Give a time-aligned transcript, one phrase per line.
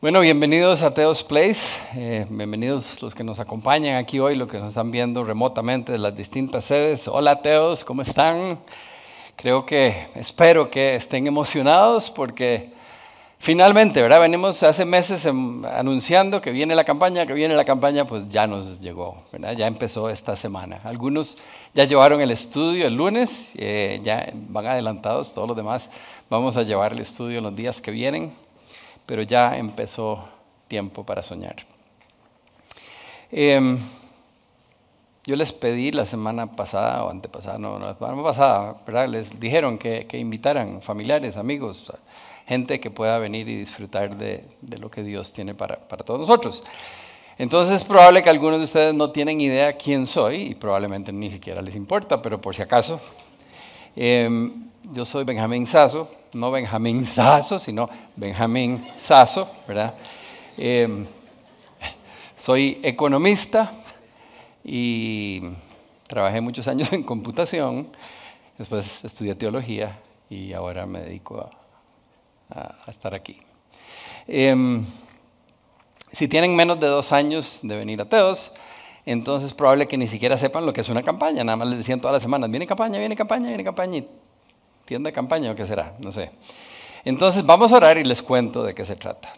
[0.00, 4.60] Bueno, bienvenidos a Teos Place, eh, bienvenidos los que nos acompañan aquí hoy, los que
[4.60, 7.08] nos están viendo remotamente de las distintas sedes.
[7.08, 8.60] Hola Teos, ¿cómo están?
[9.34, 12.70] Creo que, espero que estén emocionados porque
[13.40, 14.20] finalmente, ¿verdad?
[14.20, 18.46] Venimos hace meses em, anunciando que viene la campaña, que viene la campaña, pues ya
[18.46, 19.54] nos llegó, ¿verdad?
[19.54, 20.78] Ya empezó esta semana.
[20.84, 21.38] Algunos
[21.74, 25.90] ya llevaron el estudio el lunes, eh, ya van adelantados, todos los demás
[26.30, 28.32] vamos a llevar el estudio los días que vienen
[29.08, 30.28] pero ya empezó
[30.68, 31.56] tiempo para soñar.
[33.32, 33.78] Em,
[35.24, 39.08] yo les pedí la semana pasada o antepasada, no, la semana pasada, ¿verdad?
[39.08, 41.90] les dijeron que, invitaran familiares, amigos,
[42.46, 44.44] gente que pueda venir y disfrutar de,
[44.78, 46.62] lo que Dios tiene para, todos nosotros.
[47.38, 51.30] Entonces es probable que algunos de ustedes no tienen idea quién soy y probablemente ni
[51.30, 53.00] siquiera les importa, pero por si acaso,
[53.96, 59.94] em, yo soy Benjamín Sasso, no Benjamín Sasso, sino Benjamín Sasso, ¿verdad?
[60.56, 61.06] Em,
[62.36, 63.72] soy economista
[64.64, 65.42] y
[66.06, 67.88] trabajé muchos años en computación,
[68.56, 69.98] después estudié teología
[70.30, 71.50] y ahora me dedico a,
[72.86, 73.36] estar aquí.
[74.26, 74.84] Em,
[76.12, 78.52] si tienen menos de dos años de venir a Teos,
[79.04, 82.00] entonces probable que ni siquiera sepan lo que es una campaña, nada más les decían
[82.00, 84.02] todas las semanas, viene campaña, viene campaña, viene campaña,
[84.88, 86.30] tienda de campaña o qué será, no sé.
[87.04, 89.34] Entonces vamos a orar y les cuento de qué se trata.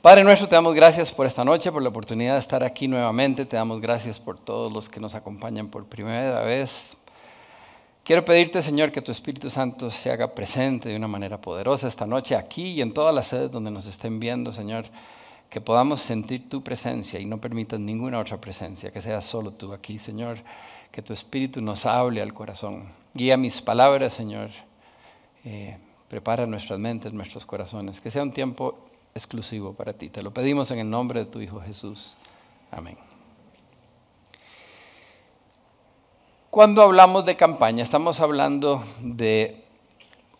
[0.00, 3.46] Padre nuestro, te damos gracias por esta noche, por la oportunidad de estar aquí nuevamente.
[3.46, 6.96] Te damos gracias por todos los que nos acompañan por primera vez.
[8.02, 12.04] Quiero pedirte, Señor, que tu Espíritu Santo se haga presente de una manera poderosa esta
[12.04, 14.86] noche aquí y en todas las sedes donde nos estén viendo, Señor,
[15.48, 19.72] que podamos sentir tu presencia y no permitas ninguna otra presencia, que sea solo tú
[19.72, 20.38] aquí, Señor,
[20.90, 23.01] que tu Espíritu nos hable al corazón.
[23.14, 24.50] Guía mis palabras, Señor.
[25.44, 25.76] Eh,
[26.08, 28.00] prepara nuestras mentes, nuestros corazones.
[28.00, 28.78] Que sea un tiempo
[29.14, 30.08] exclusivo para ti.
[30.08, 32.14] Te lo pedimos en el nombre de tu Hijo Jesús.
[32.70, 32.96] Amén.
[36.50, 39.64] Cuando hablamos de campaña, estamos hablando de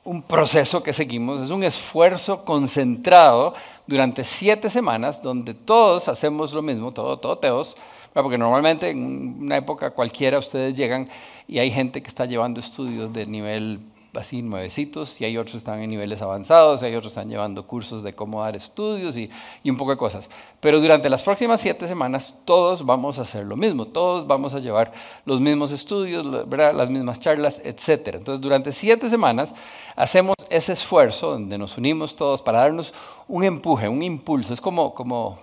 [0.05, 3.55] un proceso que seguimos, es un esfuerzo concentrado
[3.87, 7.77] durante siete semanas donde todos hacemos lo mismo, todo, todo teos,
[8.13, 11.09] porque normalmente en una época cualquiera ustedes llegan
[11.49, 13.81] y hay gente que está llevando estudios de nivel
[14.21, 17.31] así nuevecitos y hay otros que están en niveles avanzados, y hay otros que están
[17.31, 19.31] llevando cursos de cómo dar estudios y,
[19.63, 20.29] y, un poco de cosas.
[20.61, 24.61] Pero durante las próximas siete semanas todos vamos a hacer lo mismo, todos vamos a
[24.61, 24.93] llevar
[25.25, 28.17] los mismos estudios, las mismas charlas, etc.
[28.17, 29.55] Entonces durante siete semanas
[29.97, 32.93] hacemos ese esfuerzo donde nos unimos todos para darnos
[33.29, 35.39] un empuje, un impulso, es como, como,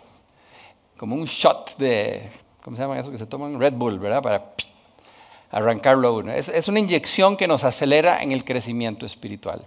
[0.98, 2.30] como un shot de
[2.64, 3.60] ¿cómo se llama eso que se toman?
[3.60, 4.22] Red Bull, ¿verdad?
[4.22, 4.54] Para
[5.52, 6.32] arrancarlo a uno.
[6.32, 9.66] Es, una inyección que nos acelera en el crecimiento espiritual.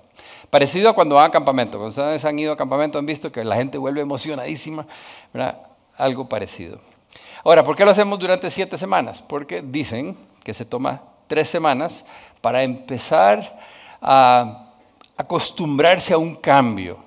[0.50, 1.78] Parecido a cuando van a campamento.
[1.78, 4.86] Cuando ustedes han ido a campamento han visto que la gente vuelve emocionadísima,
[5.32, 5.60] ¿verdad?
[5.97, 6.78] Algo parecido.
[7.44, 9.22] Ahora, ¿por qué lo hacemos durante siete semanas?
[9.22, 12.04] Porque dicen que se toma tres semanas
[12.41, 13.58] para empezar
[14.00, 14.70] a
[15.16, 16.98] acostumbrarse a un cambio.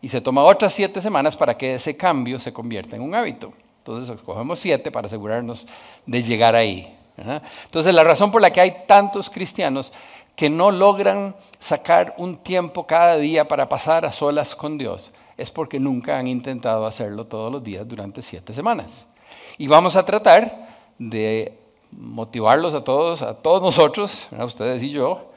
[0.00, 3.52] Y se toma otras siete semanas para que ese cambio se convierta en un hábito.
[3.88, 5.66] Entonces escogemos siete para asegurarnos
[6.04, 6.94] de llegar ahí.
[7.64, 9.94] Entonces la razón por la que hay tantos cristianos
[10.36, 15.50] que no logran sacar un tiempo cada día para pasar a solas con Dios es
[15.50, 19.06] porque nunca han intentado hacerlo todos los días durante siete semanas.
[19.56, 21.58] Y vamos a tratar de
[21.90, 25.32] motivarlos a todos, a todos nosotros, a ustedes y yo,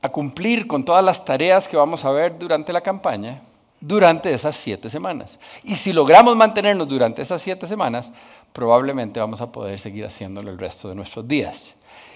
[0.00, 3.42] a cumplir con todas las tareas que vamos a ver durante la campaña
[3.80, 5.38] durante esas siete semanas.
[5.62, 8.12] Y si logramos mantenernos durante esas siete semanas,
[8.52, 11.74] probablemente vamos a poder seguir haciéndolo el resto de nuestros días.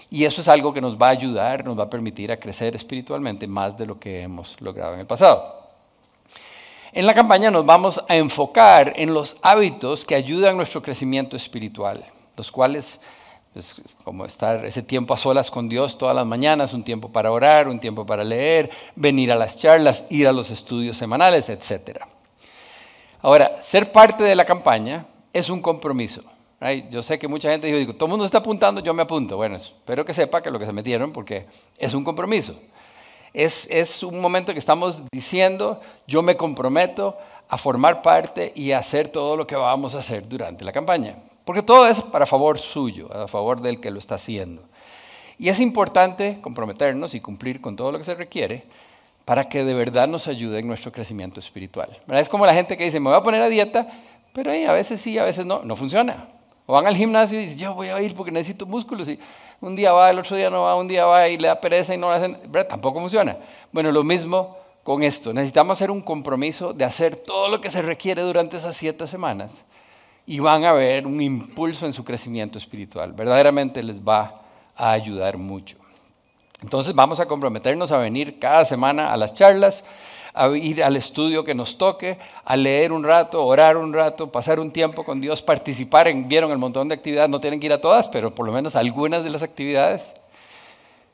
[0.09, 2.75] Y eso es algo que nos va a ayudar, nos va a permitir a crecer
[2.75, 5.63] espiritualmente más de lo que hemos logrado en el pasado.
[6.91, 11.35] En la campaña nos vamos a enfocar en los hábitos que ayudan a nuestro crecimiento
[11.35, 12.05] espiritual,
[12.37, 12.99] los cuales
[13.55, 17.31] es como estar ese tiempo a solas con Dios todas las mañanas, un tiempo para
[17.31, 21.99] orar, un tiempo para leer, venir a las charlas, ir a los estudios semanales, etc.
[23.21, 26.23] Ahora, ser parte de la campaña es un compromiso.
[26.89, 29.35] Yo sé que mucha gente dijo, todo el mundo está apuntando, yo me apunto.
[29.35, 31.45] Bueno, espero que sepa que lo que se metieron, porque
[31.77, 32.55] es un compromiso.
[33.33, 37.17] Es, es un momento que estamos diciendo, yo me comprometo
[37.49, 41.17] a formar parte y a hacer todo lo que vamos a hacer durante la campaña.
[41.45, 44.63] Porque todo es para favor suyo, a favor del que lo está haciendo.
[45.37, 48.63] Y es importante comprometernos y cumplir con todo lo que se requiere
[49.25, 51.89] para que de verdad nos ayude en nuestro crecimiento espiritual.
[52.09, 53.87] Es como la gente que dice, me voy a poner a dieta,
[54.33, 56.27] pero ahí a veces sí, a veces no, no funciona.
[56.65, 59.09] O van al gimnasio y dicen, yo voy a ir porque necesito músculos.
[59.09, 59.19] Y
[59.59, 61.93] un día va, el otro día no va, un día va y le da pereza
[61.93, 62.37] y no lo hacen.
[62.47, 62.69] ¿verdad?
[62.69, 63.37] Tampoco funciona.
[63.71, 65.33] Bueno, lo mismo con esto.
[65.33, 69.63] Necesitamos hacer un compromiso de hacer todo lo que se requiere durante esas siete semanas
[70.25, 73.13] y van a ver un impulso en su crecimiento espiritual.
[73.13, 74.41] Verdaderamente les va
[74.75, 75.77] a ayudar mucho.
[76.61, 79.83] Entonces vamos a comprometernos a venir cada semana a las charlas,
[80.33, 84.59] a ir al estudio que nos toque, a leer un rato, orar un rato, pasar
[84.59, 87.73] un tiempo con Dios, participar en, vieron el montón de actividades, no tienen que ir
[87.73, 90.15] a todas, pero por lo menos algunas de las actividades,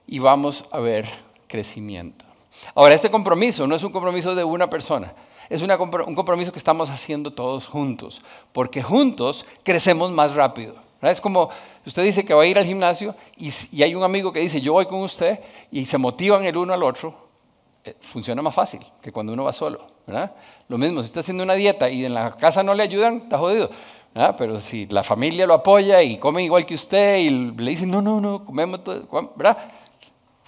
[0.07, 1.09] y vamos a ver
[1.47, 2.28] crecimiento.
[2.75, 5.13] Ahora, este compromiso no es un compromiso de una persona,
[5.49, 10.75] es un compromiso que estamos haciendo todos juntos, porque juntos crecemos más rápido.
[11.01, 11.49] Es como
[11.85, 13.51] usted dice que va a ir al gimnasio y,
[13.81, 15.39] hay un amigo que dice yo voy con usted
[15.71, 17.15] y se motivan el uno al otro,
[17.83, 19.87] eh, funciona más fácil que cuando uno va solo.
[20.67, 23.37] Lo mismo, si está haciendo una dieta y en la casa no le ayudan, está
[23.37, 23.69] jodido.
[24.37, 28.01] Pero si la familia lo apoya y come igual que usted y le dicen no,
[28.01, 29.57] no, no, comemos todo, ¿verdad?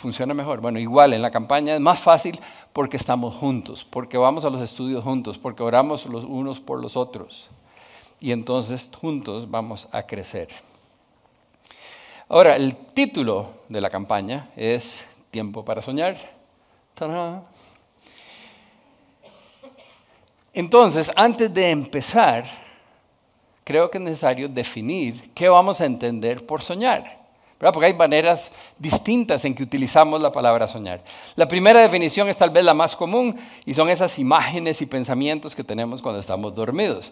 [0.01, 0.59] Funciona mejor.
[0.59, 2.39] Bueno, igual en la campaña es más fácil
[2.73, 6.97] porque estamos juntos, porque vamos a los estudios juntos, porque oramos los unos por los
[6.97, 7.49] otros.
[8.19, 10.49] Y entonces juntos vamos a crecer.
[12.27, 16.17] Ahora, el título de la campaña es Tiempo para soñar.
[20.53, 22.45] Entonces, antes de empezar,
[23.63, 27.20] creo que es necesario definir qué vamos a entender por soñar.
[27.61, 31.03] Porque hay maneras distintas en que utilizamos la palabra soñar.
[31.35, 35.55] La primera definición es tal vez la más común y son esas imágenes y pensamientos
[35.55, 37.11] que tenemos cuando estamos dormidos.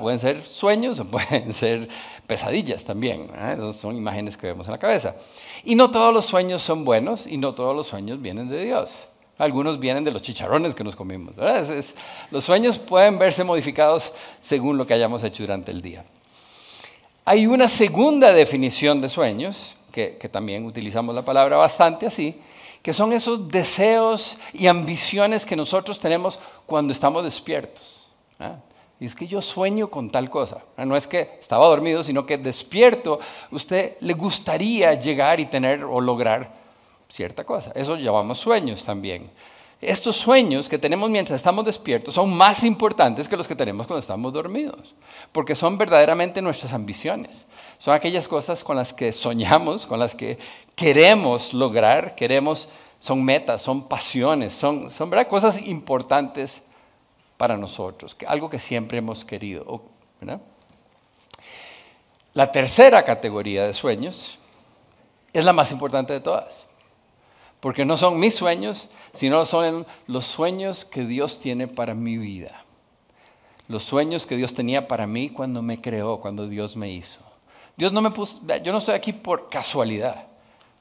[0.00, 1.88] Pueden ser sueños o pueden ser
[2.26, 3.30] pesadillas también.
[3.78, 5.14] son imágenes que vemos en la cabeza.
[5.62, 8.92] Y no todos los sueños son buenos y no todos los sueños vienen de Dios.
[9.38, 11.36] Algunos vienen de los chicharrones que nos comimos.
[12.30, 16.04] los sueños pueden verse modificados según lo que hayamos hecho durante el día.
[17.26, 22.34] Hay una segunda definición de sueños que, también utilizamos la palabra bastante así,
[22.82, 28.08] que son esos deseos y ambiciones que nosotros tenemos cuando estamos despiertos.
[28.40, 28.56] ¿ah?
[28.98, 30.64] Y es que yo sueño con tal cosa.
[30.76, 30.84] ¿ah?
[30.84, 33.20] No es que estaba dormido, sino que despierto,
[33.52, 36.50] usted le gustaría llegar y tener o lograr
[37.08, 37.70] cierta cosa.
[37.76, 39.30] Eso llamamos sueños también.
[39.80, 44.00] Estos sueños que tenemos mientras estamos despiertos son más importantes que los que tenemos cuando
[44.00, 44.94] estamos dormidos,
[45.30, 47.44] porque son verdaderamente nuestras ambiciones.
[47.78, 50.38] Son aquellas cosas con las que soñamos, con las que
[50.74, 52.68] queremos lograr, queremos,
[52.98, 56.62] son metas, son pasiones, son, son cosas importantes
[57.36, 59.82] para nosotros, algo que siempre hemos querido.
[62.32, 64.38] La tercera categoría de sueños
[65.32, 66.66] es la más importante de todas,
[67.60, 72.64] porque no son mis sueños, sino son los sueños que Dios tiene para mi vida,
[73.68, 77.23] los sueños que Dios tenía para mí cuando me creó, cuando Dios me hizo.
[77.76, 80.26] Dios no me puso, yo no estoy aquí por casualidad.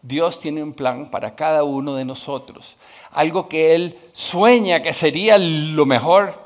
[0.02, 2.76] Dios tiene un plan para cada uno de nosotros.
[3.12, 6.38] Algo que Él sueña que sería lo mejor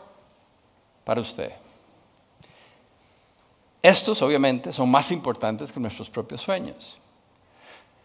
[1.04, 1.52] para usted.
[3.82, 6.98] Estos obviamente son más importantes que nuestros propios sueños.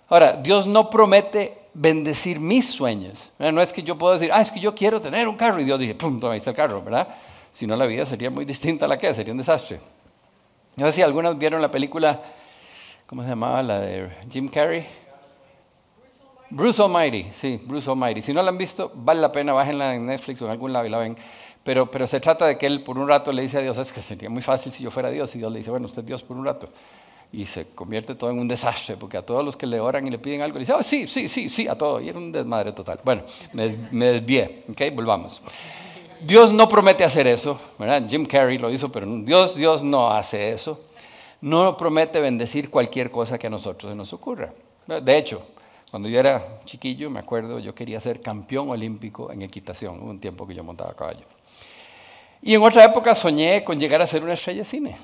[0.09, 3.31] Ahora, Dios no promete bendecir mis sueños.
[3.39, 5.65] No es que yo pueda decir, ah, es que yo quiero tener un carro y
[5.65, 7.09] Dios dice, pum, ahí está el carro, ¿verdad?
[7.50, 9.81] Si no, la vida sería muy distinta a la que sería un desastre.
[10.76, 12.20] No sé si algunos vieron la película,
[13.06, 13.62] ¿cómo se llamaba?
[13.62, 14.86] La de Jim Carrey.
[16.48, 18.22] Bruce Almighty, sí, Bruce Almighty.
[18.22, 20.86] Si no la han visto, vale la pena, bájenla en Netflix o en algún lado
[20.86, 21.17] y la ven.
[21.62, 23.93] Pero, pero se trata de que él por un rato le dice a Dios, es
[23.93, 25.34] que sería muy fácil si yo fuera Dios.
[25.34, 26.69] Y Dios le dice, bueno, usted es Dios por un rato.
[27.32, 30.10] Y se convierte todo en un desastre, porque a todos los que le oran y
[30.10, 32.00] le piden algo, le dice, oh, sí, sí, sí, sí, a todo.
[32.00, 33.00] Y era un desmadre total.
[33.05, 34.94] Bueno, me, me desvié, ¿ok?
[34.94, 35.41] Volvamos.
[36.24, 38.05] Dios no promete hacer eso, ¿verdad?
[38.08, 40.81] Jim Carrey lo hizo, pero Dios, Dios no hace eso.
[41.41, 44.52] No promete bendecir cualquier cosa que a nosotros nos ocurra.
[44.86, 45.43] De hecho,
[45.91, 50.46] cuando yo era chiquillo, me acuerdo, yo quería ser campeón olímpico en equitación, un tiempo
[50.46, 51.24] que yo montaba caballo.
[52.41, 54.96] Y en otra época soñé con llegar a ser una estrella de cine.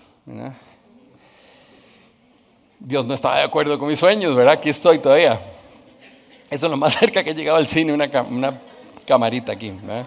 [2.78, 4.54] Dios no estaba de acuerdo con mis sueños, ¿verdad?
[4.54, 5.40] Aquí estoy todavía.
[6.48, 8.60] Eso es lo más cerca que he llegado al cine, una, una
[9.04, 9.70] camarita aquí.
[9.70, 10.06] ¿verdad?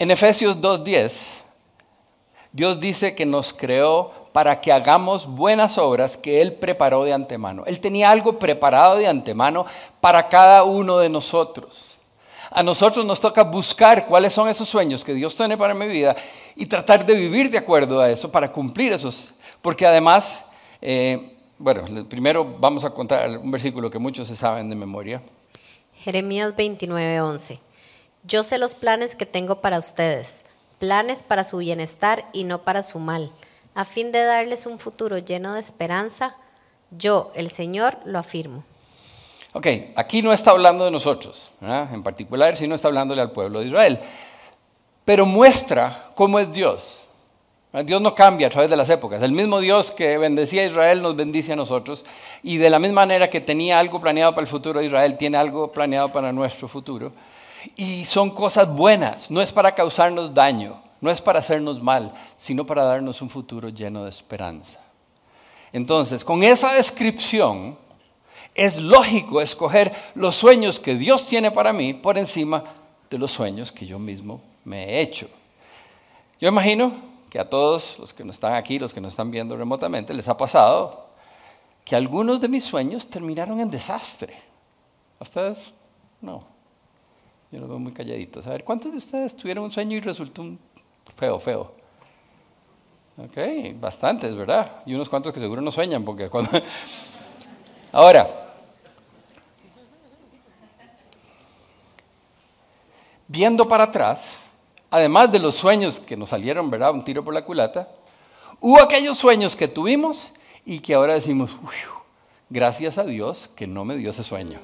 [0.00, 1.26] En Efesios 2.10,
[2.52, 7.64] Dios dice que nos creó para que hagamos buenas obras que Él preparó de antemano.
[7.66, 9.66] Él tenía algo preparado de antemano
[10.00, 11.96] para cada uno de nosotros.
[12.52, 16.14] A nosotros nos toca buscar cuáles son esos sueños que Dios tiene para mi vida
[16.54, 19.34] y tratar de vivir de acuerdo a eso para cumplir esos.
[19.60, 20.44] Porque además,
[20.80, 25.20] eh, bueno, primero vamos a contar un versículo que muchos se saben de memoria.
[25.92, 27.67] Jeremías 29.11
[28.28, 30.44] yo sé los planes que tengo para ustedes,
[30.78, 33.32] planes para su bienestar y no para su mal,
[33.74, 36.36] a fin de darles un futuro lleno de esperanza.
[36.90, 38.64] Yo, el Señor, lo afirmo.
[39.54, 39.66] Ok,
[39.96, 41.88] aquí no está hablando de nosotros, ¿verdad?
[41.94, 43.98] en particular, sino está hablándole al pueblo de Israel.
[45.06, 47.02] Pero muestra cómo es Dios.
[47.84, 49.22] Dios no cambia a través de las épocas.
[49.22, 52.04] El mismo Dios que bendecía a Israel nos bendice a nosotros.
[52.42, 55.38] Y de la misma manera que tenía algo planeado para el futuro de Israel, tiene
[55.38, 57.12] algo planeado para nuestro futuro.
[57.76, 59.30] Y son cosas buenas.
[59.30, 63.68] No es para causarnos daño, no es para hacernos mal, sino para darnos un futuro
[63.68, 64.78] lleno de esperanza.
[65.72, 67.76] Entonces, con esa descripción,
[68.54, 72.64] es lógico escoger los sueños que Dios tiene para mí por encima
[73.08, 75.28] de los sueños que yo mismo me he hecho.
[76.40, 76.92] Yo imagino
[77.30, 80.28] que a todos los que no están aquí, los que nos están viendo remotamente, les
[80.28, 81.06] ha pasado
[81.84, 84.34] que algunos de mis sueños terminaron en desastre.
[85.20, 85.72] ¿A ustedes?
[86.20, 86.57] No.
[87.50, 88.46] Yo los veo muy calladitos.
[88.46, 90.58] A ver, ¿cuántos de ustedes tuvieron un sueño y resultó un
[91.16, 91.72] feo, feo?
[93.16, 93.36] Ok,
[93.80, 94.82] bastantes, ¿verdad?
[94.86, 96.50] Y unos cuantos que seguro no sueñan, porque cuando...
[97.92, 98.54] Ahora,
[103.26, 104.28] viendo para atrás,
[104.90, 106.92] además de los sueños que nos salieron, ¿verdad?
[106.92, 107.88] Un tiro por la culata,
[108.60, 110.32] hubo aquellos sueños que tuvimos
[110.64, 111.50] y que ahora decimos,
[112.50, 114.60] gracias a Dios que no me dio ese sueño.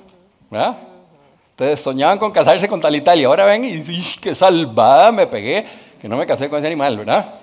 [0.51, 0.79] ¿verdad?
[1.55, 5.13] Ustedes soñaban con casarse con tal y tal y ahora ven y dicen, qué salvada
[5.13, 5.65] me pegué,
[6.01, 7.35] que no me casé con ese animal, ¿verdad?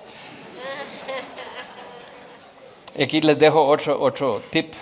[3.00, 4.74] Aquí les dejo otro, otro tip.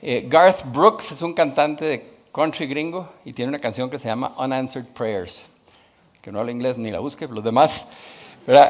[0.00, 4.06] Eh, Garth Brooks es un cantante de country gringo y tiene una canción que se
[4.06, 5.48] llama Unanswered Prayers
[6.22, 7.86] que no habla inglés ni la busque, los demás,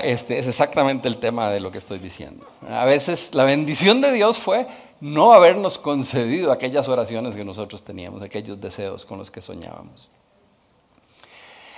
[0.03, 2.45] Este, es exactamente el tema de lo que estoy diciendo.
[2.69, 4.67] A veces la bendición de Dios fue
[5.01, 10.11] no habernos concedido aquellas oraciones que nosotros teníamos, aquellos deseos con los que soñábamos.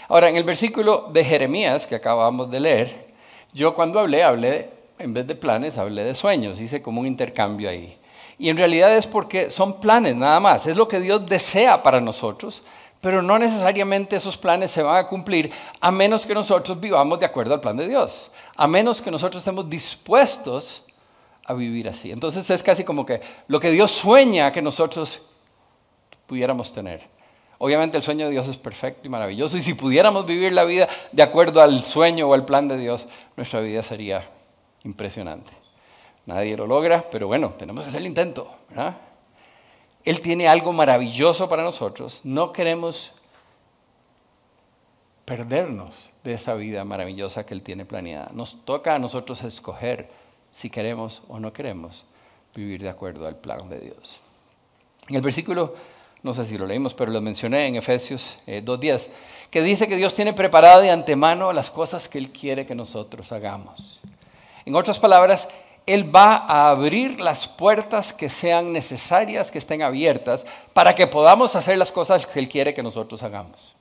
[0.09, 3.11] Ahora, en el versículo de Jeremías que acabamos de leer,
[3.53, 7.71] yo cuando hablé, hablé, en vez de planes, hablé de sueños, hice como un intercambio
[7.71, 7.97] ahí.
[8.39, 12.01] Y en realidad es porque son planes nada más, es lo que Dios desea para
[12.01, 12.63] nosotros,
[13.01, 17.27] pero no necesariamente esos planes se van a cumplir a menos que nosotros vivamos de
[17.27, 20.85] acuerdo al plan de Dios, a menos que nosotros estemos dispuestos
[21.45, 22.13] a vivir así.
[22.13, 25.23] Entonces es casi como que lo que Dios sueña que nosotros
[26.27, 27.03] pudiéramos tener.
[27.59, 30.89] Obviamente el sueño de Dios es perfecto y maravilloso y si pudiéramos vivir la vida
[31.13, 33.07] de acuerdo al sueño o al plan de Dios,
[33.37, 34.31] nuestra vida sería
[34.85, 35.53] impresionante.
[36.27, 38.51] Nadie lo logra, pero bueno, tenemos que hacer el intento.
[38.69, 38.97] ¿verdad?
[40.05, 42.21] Él tiene algo maravilloso para nosotros.
[42.25, 43.13] No queremos
[45.25, 48.31] perdernos de esa vida maravillosa que Él tiene planeada.
[48.33, 50.09] Nos toca a nosotros escoger
[50.51, 52.05] si queremos o no queremos
[52.55, 54.21] vivir de acuerdo al plan de Dios.
[55.09, 55.75] En el versículo,
[56.23, 59.09] no sé si lo leímos, pero lo mencioné en Efesios eh, 2.10,
[59.51, 63.33] que dice que Dios tiene preparado de antemano las cosas que Él quiere que nosotros
[63.33, 64.01] hagamos.
[64.67, 65.49] En otras palabras,
[65.87, 71.57] él va a abrir las puertas que sean necesarias, que estén abiertas, para que podamos
[71.57, 73.75] hacer las cosas que Él quiere que nosotros hagamos.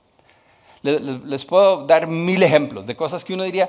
[0.82, 3.68] Les puedo dar mil ejemplos de cosas que uno diría,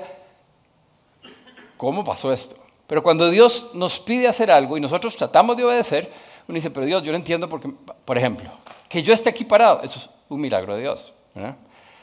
[1.76, 2.56] ¿cómo pasó esto?
[2.92, 6.12] Pero cuando Dios nos pide hacer algo y nosotros tratamos de obedecer,
[6.46, 7.70] uno dice, pero Dios, yo no entiendo porque,
[8.04, 8.50] por ejemplo,
[8.86, 11.10] que yo esté aquí parado, eso es un milagro de Dios.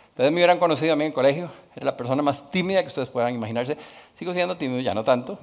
[0.10, 3.08] Ustedes me hubieran conocido a mí en colegio, era la persona más tímida que ustedes
[3.08, 3.77] puedan imaginarse.
[4.15, 5.38] Sigo siendo tímido, ya no tanto,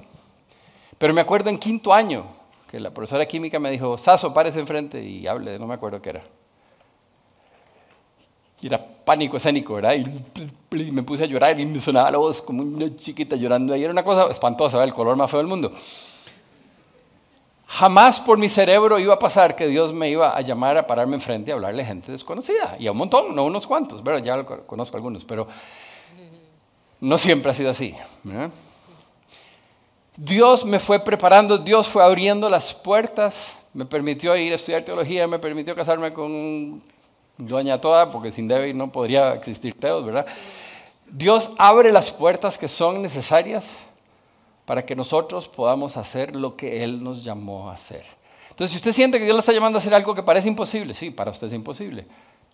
[0.97, 2.25] pero me acuerdo en quinto año
[2.69, 6.09] que la profesora química me dijo, Saso, párese enfrente y hable, no me acuerdo qué
[6.09, 6.23] era.
[8.61, 9.93] Y era pánico escénico, ¿verdad?
[9.95, 13.75] Y me puse a llorar y me sonaba la voz como una chiquita llorando.
[13.75, 15.71] Y era una cosa espantosa, el color más feo del mundo.
[17.67, 21.15] Jamás por mi cerebro iba a pasar que Dios me iba a llamar a pararme
[21.15, 22.77] enfrente y hablarle a gente desconocida.
[22.79, 24.23] Y a un montón, no unos cuantos, ¿verdad?
[24.23, 25.47] Ya conozco algunos, pero
[27.01, 27.93] no siempre ha sido así.
[28.23, 28.49] ¿verdad?
[30.15, 35.27] Dios me fue preparando, Dios fue abriendo las puertas, me permitió ir a estudiar teología,
[35.27, 36.81] me permitió casarme con
[37.37, 40.25] doña Toda, porque sin David no podría existir Teos, ¿verdad?
[41.09, 43.71] Dios abre las puertas que son necesarias
[44.65, 48.05] para que nosotros podamos hacer lo que Él nos llamó a hacer.
[48.49, 50.93] Entonces, si usted siente que Dios le está llamando a hacer algo que parece imposible,
[50.93, 52.05] sí, para usted es imposible.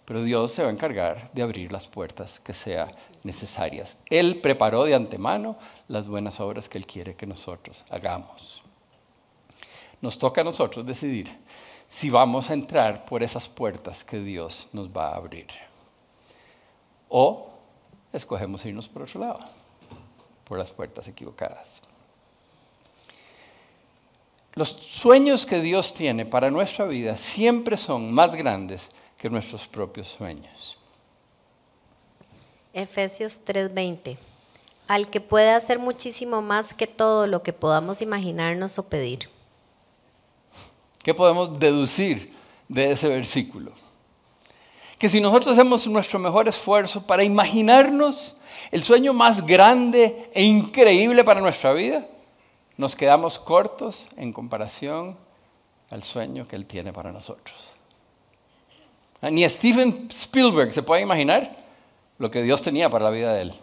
[0.05, 2.91] Pero Dios se va a encargar de abrir las puertas que sean
[3.23, 3.97] necesarias.
[4.09, 8.63] Él preparó de antemano las buenas obras que Él quiere que nosotros hagamos.
[10.01, 11.31] Nos toca a nosotros decidir
[11.93, 15.45] si vamos a entrar por esas puertas que Dios nos va a abrir.
[17.07, 17.49] O
[18.11, 19.39] escogemos irnos por otro lado,
[20.43, 21.83] por las puertas equivocadas.
[24.55, 30.07] Los sueños que Dios tiene para nuestra vida siempre son más grandes que nuestros propios
[30.07, 30.77] sueños.
[32.73, 34.17] Efesios 3:20.
[34.87, 39.32] Al que puede hacer muchísimo más que todo lo que podamos imaginarnos o pedir.
[41.03, 42.33] ¿Qué podemos deducir
[42.69, 43.73] de ese versículo?
[44.97, 48.37] Que si nosotros hacemos nuestro mejor esfuerzo para imaginarnos
[48.71, 52.07] el sueño más grande e increíble para nuestra vida,
[52.77, 55.17] nos quedamos cortos en comparación
[55.89, 57.55] al sueño que Él tiene para nosotros.
[59.21, 61.55] Ah, ni Steven Spielberg se puede imaginar
[62.17, 63.53] lo que Dios tenía para la vida de Él.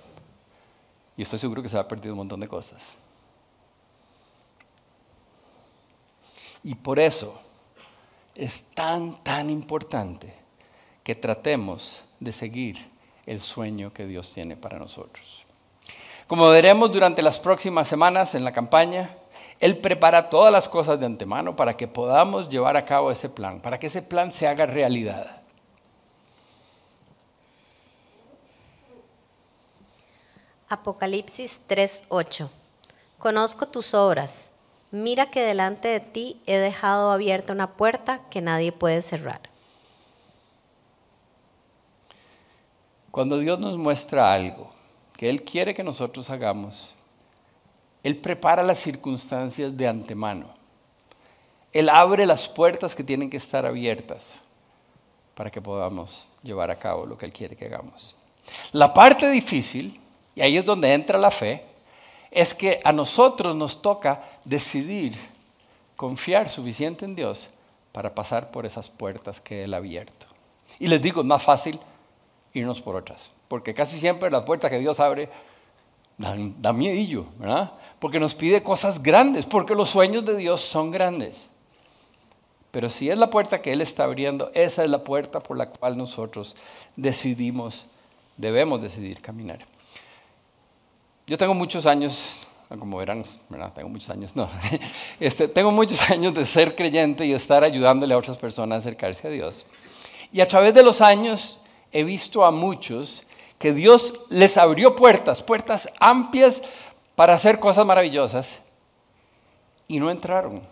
[1.17, 2.83] Y estoy seguro que se ha perdido un montón de cosas.
[6.63, 7.41] Y por eso
[8.35, 10.35] es tan, tan importante
[11.03, 12.91] que tratemos de seguir
[13.27, 15.45] el sueño que Dios tiene para nosotros.
[16.27, 19.17] Como veremos durante las próximas semanas en la campaña,
[19.59, 23.61] Él prepara todas las cosas de antemano para que podamos llevar a cabo ese plan,
[23.61, 25.41] para que ese plan se haga realidad.
[30.69, 32.49] Apocalipsis 3:8
[33.19, 34.53] Conozco tus obras.
[34.93, 39.41] Mira que delante de ti he dejado abierta una puerta que nadie puede cerrar.
[43.11, 44.73] Cuando Dios nos muestra algo
[45.17, 46.95] que Él quiere que nosotros hagamos,
[48.03, 50.47] Él prepara las circunstancias de antemano.
[51.73, 54.35] Él abre las puertas que tienen que estar abiertas
[55.35, 58.17] para que podamos llevar a cabo lo que Él quiere que hagamos.
[58.73, 60.01] La parte difícil,
[60.35, 61.65] y ahí es donde entra la fe,
[62.31, 65.19] es que a nosotros nos toca decidir
[65.97, 67.49] confiar suficiente en Dios
[67.93, 70.27] para pasar por esas puertas que Él ha abierto.
[70.79, 71.79] Y les digo, es más fácil
[72.55, 73.31] irnos por otras.
[73.49, 75.29] Porque casi siempre la puerta que Dios abre
[76.17, 77.73] da, da miedillo, ¿verdad?
[77.99, 81.49] Porque nos pide cosas grandes, porque los sueños de Dios son grandes.
[82.71, 85.69] Pero si es la puerta que Él está abriendo, esa es la puerta por la
[85.69, 86.55] cual nosotros
[86.97, 87.87] decidimos,
[88.37, 89.67] debemos decidir caminar.
[91.31, 92.45] Yo tengo muchos años,
[92.77, 93.23] como verán,
[93.73, 94.51] tengo muchos años, no,
[95.21, 99.29] este, tengo muchos años de ser creyente y estar ayudándole a otras personas a acercarse
[99.29, 99.65] a Dios.
[100.33, 101.61] Y a través de los años
[101.93, 103.23] he visto a muchos
[103.61, 106.63] que Dios les abrió puertas, puertas amplias
[107.15, 108.59] para hacer cosas maravillosas
[109.87, 110.63] y no entraron.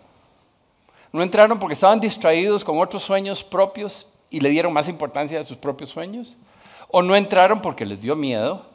[1.13, 5.45] No entraron porque estaban distraídos con otros sueños propios y le dieron más importancia a
[5.45, 6.35] sus propios sueños.
[6.89, 8.68] O no entraron porque les dio miedo,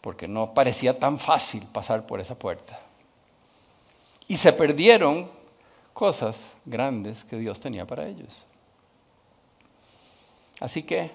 [0.00, 2.78] porque no parecía tan fácil pasar por esa puerta.
[4.26, 5.28] Y se perdieron
[5.92, 8.28] cosas grandes que Dios tenía para ellos.
[10.60, 11.10] Así que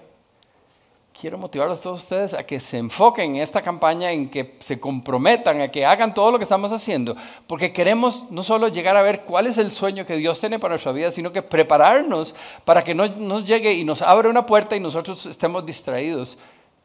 [1.18, 4.78] quiero motivarlos a todos ustedes a que se enfoquen en esta campaña, en que se
[4.78, 9.02] comprometan, a que hagan todo lo que estamos haciendo, porque queremos no solo llegar a
[9.02, 12.82] ver cuál es el sueño que Dios tiene para nuestra vida, sino que prepararnos para
[12.82, 16.36] que no nos llegue y nos abra una puerta y nosotros estemos distraídos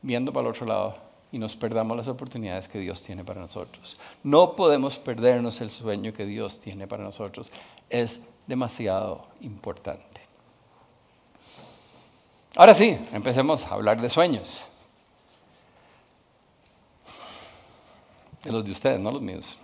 [0.01, 3.97] viendo para el otro lado y nos perdamos las oportunidades que Dios tiene para nosotros.
[4.23, 7.51] No podemos perdernos el sueño que Dios tiene para nosotros.
[7.89, 10.21] Es demasiado importante.
[12.55, 14.65] Ahora sí, empecemos a hablar de sueños.
[18.43, 19.57] De los de ustedes, no los míos.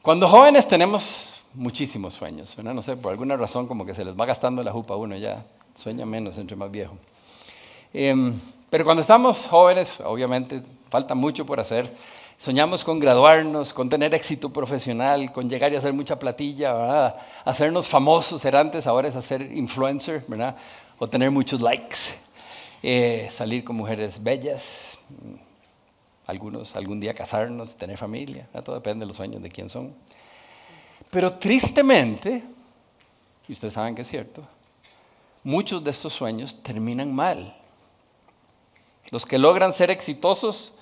[0.00, 4.24] Cuando jóvenes tenemos muchísimos sueños, No sé, por alguna razón como que se les va
[4.24, 5.44] gastando la jupa a uno ya.
[5.76, 6.94] Sueña menos entre más viejo.
[7.92, 8.32] Em,
[8.70, 11.94] pero cuando estamos jóvenes, obviamente falta mucho por hacer.
[12.36, 17.16] Soñamos con graduarnos, con tener éxito profesional, con llegar y hacer mucha platilla, ¿verdad?
[17.44, 20.56] Hacernos famosos, ser antes, ahora es hacer influencer, ¿verdad?
[20.98, 21.96] o tener muchos likes,
[22.82, 24.98] eh, salir con mujeres bellas,
[26.26, 29.94] algunos algún día casarnos, tener familia, todo depende de los sueños de quién son.
[31.10, 32.42] Pero tristemente,
[33.46, 34.42] y ustedes saben que es cierto,
[35.44, 37.56] muchos de estos sueños terminan mal.
[39.10, 40.72] Los que logran ser exitosos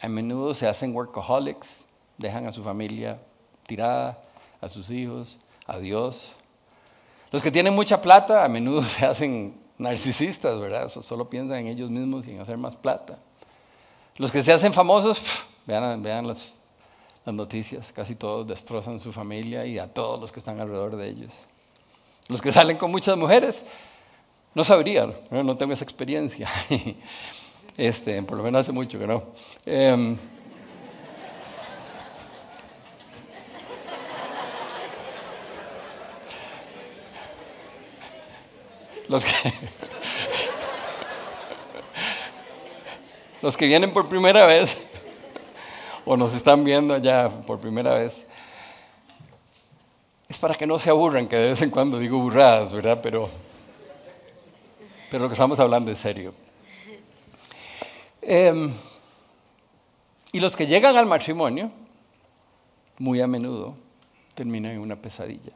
[0.00, 1.86] a menudo se hacen workaholics,
[2.18, 3.20] dejan a su familia
[3.66, 4.22] tirada,
[4.60, 6.32] a sus hijos, a Dios.
[7.30, 10.88] Los que tienen mucha plata a menudo se hacen narcisistas, ¿verdad?
[10.88, 13.18] Solo piensan en ellos mismos y en hacer más plata.
[14.16, 15.18] Los que se hacen famosos,
[15.66, 16.52] vean, las
[17.26, 21.32] noticias, casi todos destrozan su familia y a todos los que están alrededor de ellos.
[22.28, 23.66] Los que salen con muchas mujeres,
[24.54, 26.48] no sabría, no, tengo esa experiencia.
[27.76, 29.22] Este, por lo menos hace mucho que no.
[29.64, 30.16] Em,
[39.08, 39.52] Los que,
[43.40, 44.76] los que vienen por primera vez
[46.04, 48.26] o nos están viendo ya por primera vez,
[50.28, 53.00] es para que no se aburran, que de vez en cuando digo burradas, ¿verdad?
[53.02, 53.28] Pero,
[55.10, 56.32] pero lo que estamos hablando es serio.
[58.28, 58.72] Em,
[60.32, 61.70] y los que llegan al matrimonio,
[62.98, 63.76] muy a menudo,
[64.34, 65.52] terminan en una pesadilla.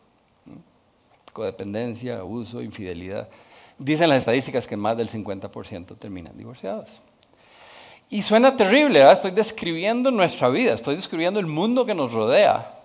[1.32, 3.28] codependencia, abuso, infidelidad.
[3.78, 6.90] Dicen las estadísticas que más del 50% terminan divorciados.
[8.08, 9.12] Y suena terrible, ¿verdad?
[9.14, 12.80] estoy describiendo nuestra vida, estoy describiendo el mundo que nos rodea.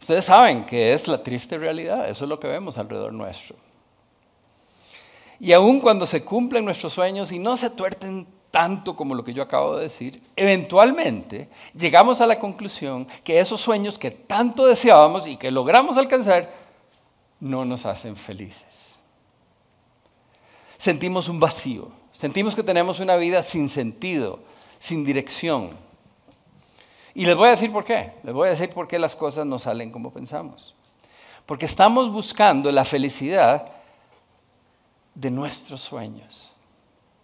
[0.00, 3.56] Ustedes saben que es la triste realidad, eso es lo que vemos alrededor nuestro.
[5.40, 9.32] Y aun cuando se cumplen nuestros sueños y no se tuerten tanto como lo que
[9.32, 15.26] yo acabo de decir, eventualmente llegamos a la conclusión que esos sueños que tanto deseábamos
[15.26, 16.50] y que logramos alcanzar
[17.38, 18.66] no nos hacen felices.
[20.78, 24.40] Sentimos un vacío, sentimos que tenemos una vida sin sentido,
[24.78, 25.70] sin dirección.
[27.14, 29.46] Y les voy a decir por qué, les voy a decir por qué las cosas
[29.46, 30.74] no salen como pensamos.
[31.46, 33.70] Porque estamos buscando la felicidad
[35.14, 36.49] de nuestros sueños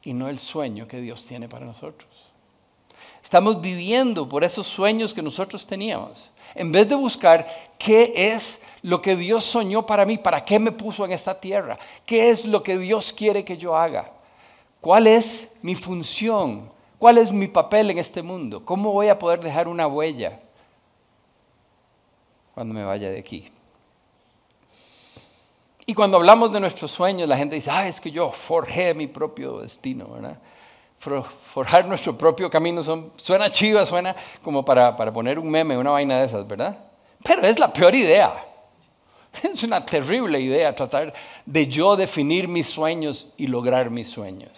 [0.06, 2.08] y no el sueño que Dios tiene para nosotros.
[3.24, 7.44] Estamos viviendo por esos sueños que nosotros teníamos, en vez de buscar
[7.76, 11.76] qué es lo que Dios soñó para mí, para qué me puso en esta tierra,
[12.06, 14.12] qué es lo que Dios quiere que yo haga,
[14.80, 19.40] cuál es mi función, cuál es mi papel en este mundo, cómo voy a poder
[19.40, 20.38] dejar una huella
[22.54, 23.50] cuando me vaya de aquí.
[25.88, 29.06] Y cuando hablamos de nuestros sueños, la gente dice, ah, es que yo forjé mi
[29.06, 30.36] propio destino, ¿verdad?
[30.98, 32.82] Forjar nuestro propio camino
[33.16, 36.76] suena chiva, suena como para, para poner un meme, una vaina de esas, ¿verdad?
[37.22, 38.34] Pero es la peor idea.
[39.42, 41.12] Es una terrible idea tratar
[41.44, 44.50] de yo definir mis sueños y lograr mis sueños.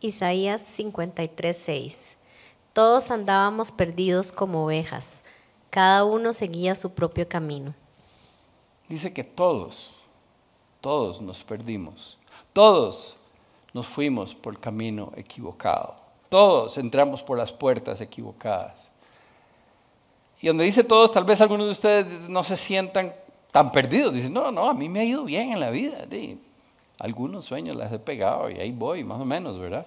[0.00, 2.16] Isaías 53:6
[2.74, 5.22] Todos andábamos perdidos como ovejas,
[5.70, 7.74] cada uno seguía su propio camino
[8.92, 9.94] dice que todos,
[10.80, 12.18] todos nos perdimos,
[12.52, 13.16] todos
[13.72, 15.96] nos fuimos por el camino equivocado,
[16.28, 18.88] todos entramos por las puertas equivocadas.
[20.42, 23.14] Y donde dice todos, tal vez algunos de ustedes no se sientan
[23.50, 26.06] tan perdidos, dicen, no, no, a mí me ha ido bien en la vida,
[26.98, 29.86] algunos sueños las he pegado y ahí voy, más o menos, ¿verdad?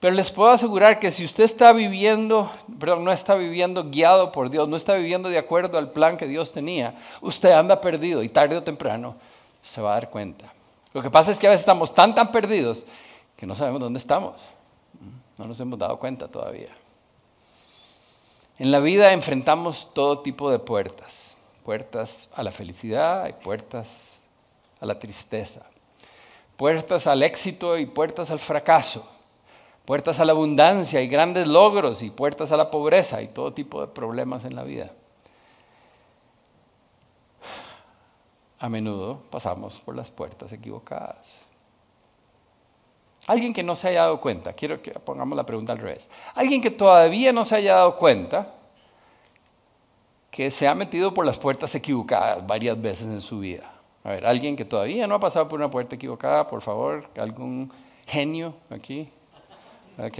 [0.00, 4.50] Pero les puedo asegurar que si usted está viviendo, perdón, no está viviendo guiado por
[4.50, 8.28] Dios, no está viviendo de acuerdo al plan que Dios tenía, usted anda perdido y
[8.28, 9.16] tarde o temprano
[9.62, 10.52] se va a dar cuenta.
[10.92, 12.84] Lo que pasa es que a veces estamos tan, tan perdidos
[13.36, 14.34] que no sabemos dónde estamos.
[15.38, 16.70] No nos hemos dado cuenta todavía.
[18.58, 21.36] En la vida enfrentamos todo tipo de puertas.
[21.64, 24.26] Puertas a la felicidad y puertas
[24.80, 25.62] a la tristeza.
[26.56, 29.15] Puertas al éxito y puertas al fracaso
[29.86, 33.80] puertas a la abundancia y grandes logros y puertas a la pobreza y todo tipo
[33.80, 34.90] de problemas en la vida.
[38.58, 41.34] A menudo pasamos por las puertas equivocadas.
[43.28, 46.10] Alguien que no se haya dado cuenta, quiero que pongamos la pregunta al revés.
[46.34, 48.54] Alguien que todavía no se haya dado cuenta
[50.30, 53.72] que se ha metido por las puertas equivocadas varias veces en su vida.
[54.04, 57.72] A ver, alguien que todavía no ha pasado por una puerta equivocada, por favor, algún
[58.06, 59.10] genio aquí.
[59.98, 60.18] ¿Ok?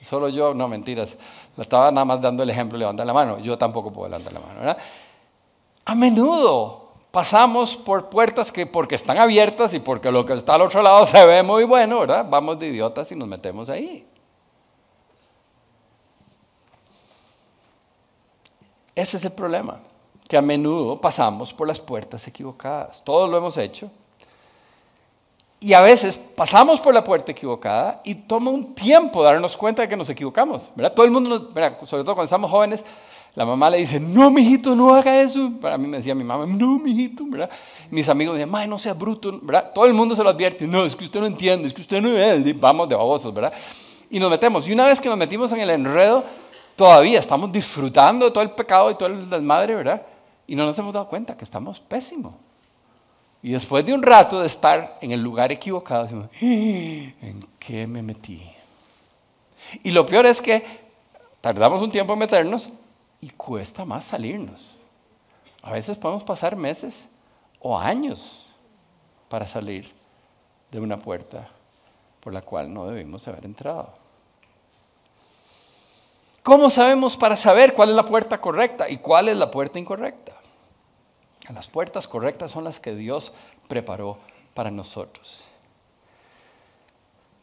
[0.00, 1.16] Solo yo, no mentiras,
[1.56, 4.54] estaba nada más dando el ejemplo, levantar la mano, yo tampoco puedo levantar la mano,
[4.60, 4.78] ¿verdad?
[5.84, 10.62] A menudo pasamos por puertas que porque están abiertas y porque lo que está al
[10.62, 12.26] otro lado se ve muy bueno, ¿verdad?
[12.28, 14.06] Vamos de idiotas y nos metemos ahí.
[18.94, 19.80] Ese es el problema,
[20.28, 23.02] que a menudo pasamos por las puertas equivocadas.
[23.02, 23.90] Todos lo hemos hecho.
[25.62, 29.88] Y a veces pasamos por la puerta equivocada y toma un tiempo darnos cuenta de
[29.88, 30.68] que nos equivocamos.
[30.74, 30.92] ¿verdad?
[30.92, 31.52] Todo el mundo,
[31.84, 32.84] sobre todo cuando estamos jóvenes,
[33.36, 35.52] la mamá le dice, no, mijito, no haga eso.
[35.60, 37.22] Para mí me decía mi mamá, no, mijito.
[37.28, 37.48] ¿verdad?
[37.90, 39.38] Mis amigos decían, no sea bruto.
[39.40, 39.70] ¿verdad?
[39.72, 42.02] Todo el mundo se lo advierte, no, es que usted no entiende, es que usted
[42.02, 42.60] no es.
[42.60, 43.52] Vamos de babosos, ¿verdad?
[44.10, 44.66] Y nos metemos.
[44.68, 46.24] Y una vez que nos metimos en el enredo,
[46.74, 50.02] todavía estamos disfrutando de todo el pecado y todo el desmadre, ¿verdad?
[50.44, 52.34] Y no nos hemos dado cuenta que estamos pésimos.
[53.42, 58.02] Y después de un rato de estar en el lugar equivocado, ah, ¿en qué me
[58.02, 58.48] metí?
[59.82, 60.64] Y lo peor es que
[61.40, 62.68] tardamos un tiempo en meternos
[63.20, 64.76] y cuesta más salirnos.
[65.62, 67.08] A veces podemos pasar meses
[67.58, 68.48] o años
[69.28, 69.90] para salir
[70.70, 71.48] de una puerta
[72.20, 73.94] por la cual no debimos haber entrado.
[76.42, 80.32] ¿Cómo sabemos para saber cuál es la puerta correcta y cuál es la puerta incorrecta?
[81.50, 83.32] Las puertas correctas son las que Dios
[83.68, 84.18] preparó
[84.54, 85.44] para nosotros.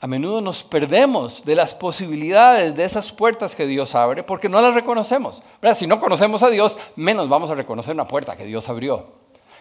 [0.02, 4.62] A menudo nos perdemos de las posibilidades de esas puertas que Dios abre porque no
[4.62, 5.42] las reconocemos.
[5.76, 9.08] Si no conocemos a Dios, menos vamos a reconocer una puerta que Dios abrió.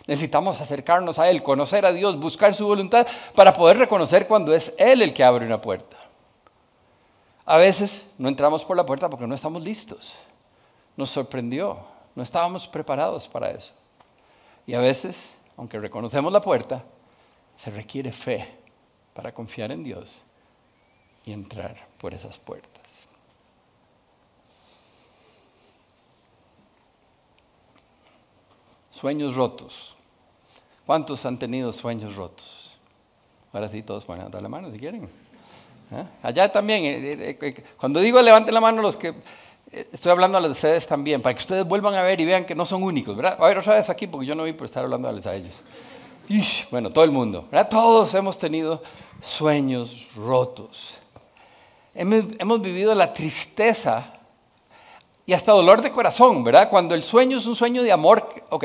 [0.07, 4.73] Necesitamos acercarnos a Él, conocer a Dios, buscar su voluntad para poder reconocer cuando es
[4.79, 5.97] Él el que abre una puerta.
[7.45, 10.15] A veces no entramos por la puerta porque no estamos listos.
[10.97, 11.79] Nos sorprendió,
[12.15, 13.73] no estábamos preparados para eso.
[14.69, 16.85] Y a veces, aunque reconocemos la puerta,
[17.57, 18.47] se requiere fe
[19.15, 20.21] para confiar en Dios
[21.25, 23.09] y entrar por esas puertas.
[28.91, 29.97] Sueños rotos.
[30.85, 32.77] ¿Cuántos han tenido sueños rotos?
[33.55, 35.05] Ahora sí, todos pueden levantar la mano si quieren.
[35.05, 36.05] ¿Eh?
[36.23, 39.15] Allá también, eh, eh, cuando digo levanten la mano los que
[39.71, 42.45] estoy hablando a los de ustedes también, para que ustedes vuelvan a ver y vean
[42.45, 43.37] que no son únicos, ¿verdad?
[43.39, 45.63] A ver otra vez aquí, porque yo no vi por estar hablando a ellos.
[46.71, 47.69] bueno, todo el mundo, ¿verdad?
[47.69, 48.83] Todos hemos tenido
[49.21, 50.97] sueños rotos.
[51.95, 54.15] Hemos vivido la tristeza
[55.27, 56.71] y hasta dolor de corazón, ¿verdad?
[56.71, 58.65] Cuando el sueño es un sueño de amor, ok,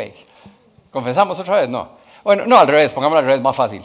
[0.91, 1.89] confesamos otra vez, no.
[2.23, 3.81] Bueno, no, al revés, pongámoslo al revés, más fácil.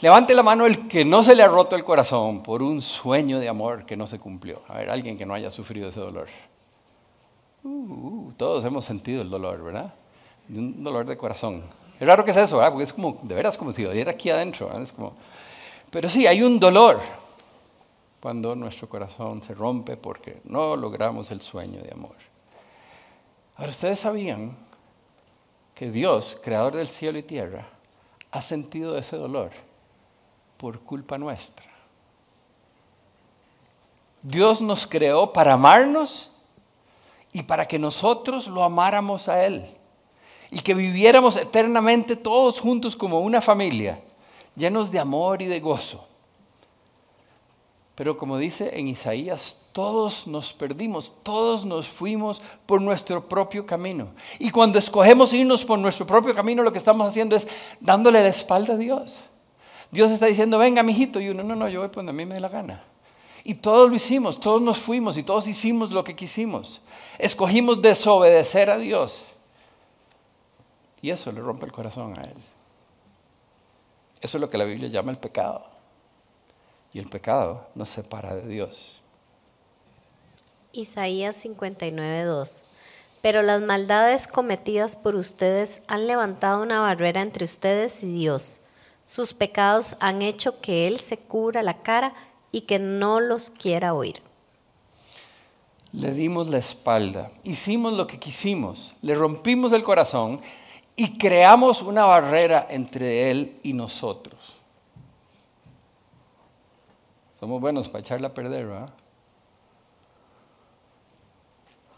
[0.00, 3.38] Levante la mano el que no se le ha roto el corazón por un sueño
[3.38, 4.62] de amor que no se cumplió.
[4.68, 6.28] A ver, alguien que no haya sufrido ese dolor.
[7.62, 9.92] Uh, todos hemos sentido el dolor, ¿verdad?
[10.48, 11.62] un dolor de corazón.
[11.98, 12.72] Es raro que es eso, ¿verdad?
[12.72, 14.72] Porque es como, de veras, como si doliera aquí adentro.
[14.80, 15.12] Es como,
[15.90, 16.98] pero sí, hay un dolor
[18.20, 22.16] cuando nuestro corazón se rompe porque no logramos el sueño de amor.
[23.56, 24.56] Ahora, ustedes sabían
[25.74, 27.68] que Dios, creador del cielo y tierra,
[28.30, 29.50] ha sentido ese dolor
[30.60, 31.64] por culpa nuestra.
[34.20, 36.30] Dios nos creó para amarnos
[37.32, 39.70] y para que nosotros lo amáramos a Él
[40.50, 44.02] y que viviéramos eternamente todos juntos como una familia,
[44.54, 46.06] llenos de amor y de gozo.
[47.94, 54.08] Pero como dice en Isaías, todos nos perdimos, todos nos fuimos por nuestro propio camino.
[54.38, 57.48] Y cuando escogemos irnos por nuestro propio camino, lo que estamos haciendo es
[57.80, 59.29] dándole la espalda a Dios.
[59.90, 61.20] Dios está diciendo, venga, mijito.
[61.20, 62.82] Y uno, no, no, yo voy por a mí me dé la gana.
[63.42, 66.80] Y todos lo hicimos, todos nos fuimos y todos hicimos lo que quisimos.
[67.18, 69.24] Escogimos desobedecer a Dios.
[71.02, 72.36] Y eso le rompe el corazón a Él.
[74.20, 75.64] Eso es lo que la Biblia llama el pecado.
[76.92, 79.00] Y el pecado nos separa de Dios.
[80.72, 82.62] Isaías 59:2
[83.22, 88.60] Pero las maldades cometidas por ustedes han levantado una barrera entre ustedes y Dios
[89.04, 92.12] sus pecados han hecho que Él se cubra la cara
[92.52, 94.22] y que no los quiera oír.
[95.92, 100.40] Le dimos la espalda, hicimos lo que quisimos, le rompimos el corazón
[100.94, 104.56] y creamos una barrera entre Él y nosotros.
[107.40, 108.90] Somos buenos para echarla a perder, ¿verdad?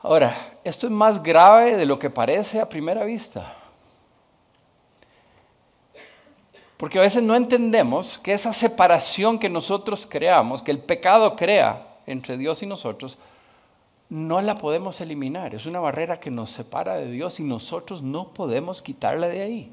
[0.02, 3.56] Ahora, esto es más grave de lo que parece a primera vista.
[6.82, 12.00] Porque a veces no entendemos que esa separación que nosotros creamos, que el pecado crea
[12.08, 13.18] entre Dios y nosotros,
[14.08, 15.54] no la podemos eliminar.
[15.54, 19.72] Es una barrera que nos separa de Dios y nosotros no podemos quitarla de ahí.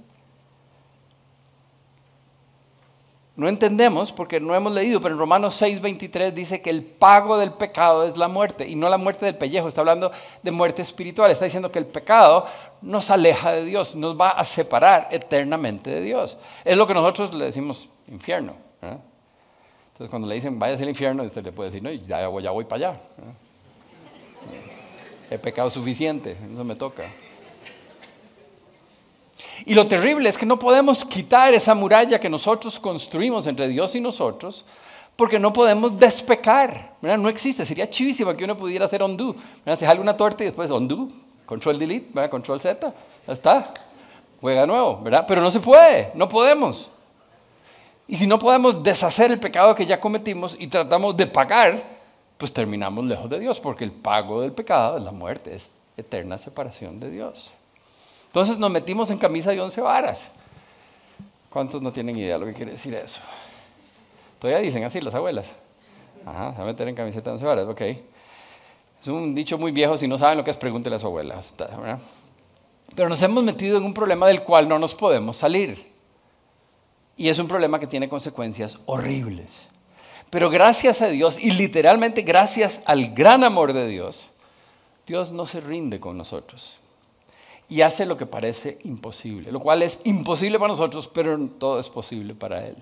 [3.40, 7.54] No entendemos porque no hemos leído, pero en Romanos 6:23 dice que el pago del
[7.54, 10.12] pecado es la muerte y no la muerte del pellejo, está hablando
[10.44, 12.46] de muerte espiritual, está diciendo que el pecado
[12.82, 16.38] nos aleja de Dios, nos va a separar eternamente de Dios.
[16.66, 18.56] Es lo que nosotros le decimos infierno.
[18.82, 22.52] Entonces cuando le dicen vaya al infierno, usted le puede decir, no, ya voy, ya
[22.52, 23.02] voy para allá.
[25.32, 27.04] He pecado suficiente, eso me toca.
[29.66, 33.96] Y lo terrible es que no podemos quitar esa muralla que nosotros construimos entre Dios
[33.96, 34.66] y nosotros
[35.20, 36.94] porque no podemos despecar.
[37.02, 37.66] No existe.
[37.66, 39.36] Sería chivísimo que uno pudiera hacer undo.
[39.78, 41.10] Se jale una torta y después undo,
[41.46, 42.94] control delete, control Z,
[43.28, 43.74] ya está.
[44.40, 45.26] Juega nuevo, ¿verdad?
[45.28, 46.90] Pero no se puede, no podemos.
[48.08, 51.84] Y si no podemos deshacer el pecado que ya cometimos y tratamos de pagar,
[52.38, 56.38] pues terminamos lejos de Dios, porque el pago del pecado es la muerte, es eterna
[56.38, 57.52] separación de Dios.
[58.30, 60.28] Entonces nos metimos en camisa de once varas.
[61.50, 63.22] ¿Cuántos no tienen idea de lo que quiere decir eso?
[64.38, 65.48] Todavía dicen así las abuelas.
[66.26, 67.82] Ajá, se va a meter en camiseta de once varas, ok.
[69.02, 71.40] Es un dicho muy viejo, si no saben lo que es, pregúntele a su abuela.
[72.96, 75.90] Pero nos hemos metido en un problema del cual no nos podemos salir.
[77.18, 79.64] Y es un problema que tiene consecuencias horribles.
[80.30, 84.28] Pero gracias a Dios, y literalmente gracias al gran amor de Dios,
[85.08, 86.79] Dios no se rinde con nosotros
[87.70, 91.88] y hace lo que parece imposible, lo cual es imposible para nosotros, pero todo es
[91.88, 92.76] posible para Él.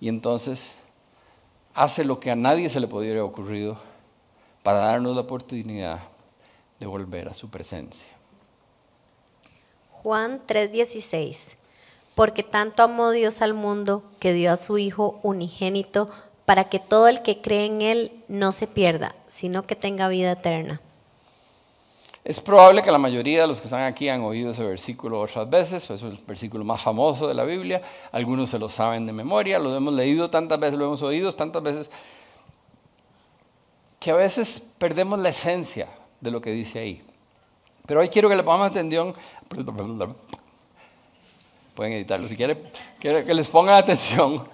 [0.00, 0.70] Y entonces
[1.74, 3.76] hace lo que a nadie se le podría haber ocurrido
[4.62, 6.00] para darnos la oportunidad
[6.78, 8.08] de volver a su presencia.
[10.02, 11.56] Juan 3:16
[12.14, 16.10] Porque tanto amó Dios al mundo que dio a su Hijo unigénito
[16.44, 20.32] para que todo el que cree en Él no se pierda, sino que tenga vida
[20.32, 20.80] eterna.
[22.24, 25.48] Es probable que la mayoría de los que están aquí han oído ese versículo otras
[25.50, 27.82] veces, pues es el versículo más famoso de la Biblia,
[28.12, 31.62] algunos se lo saben de memoria, lo hemos leído tantas veces, lo hemos oído tantas
[31.62, 31.90] veces,
[34.00, 35.86] que a veces perdemos la esencia
[36.18, 37.02] de lo que dice ahí.
[37.84, 39.14] Pero hoy quiero que le pongamos atención,
[41.74, 42.58] pueden editarlo si quieren,
[43.00, 44.48] quiero que les pongan atención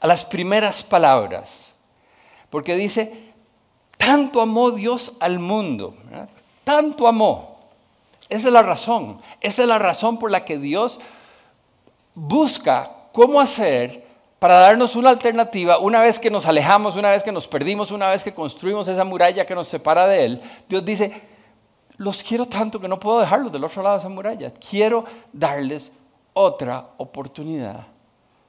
[0.00, 1.68] a las primeras palabras,
[2.50, 3.32] porque dice,
[3.96, 5.94] tanto amó Dios al mundo,
[6.66, 7.60] tanto amó.
[8.28, 10.98] Esa es la razón, esa es la razón por la que Dios
[12.12, 14.04] busca cómo hacer
[14.40, 18.08] para darnos una alternativa una vez que nos alejamos, una vez que nos perdimos, una
[18.08, 20.42] vez que construimos esa muralla que nos separa de Él.
[20.68, 21.22] Dios dice,
[21.98, 24.50] los quiero tanto que no puedo dejarlos del otro lado de esa muralla.
[24.50, 25.92] Quiero darles
[26.32, 27.86] otra oportunidad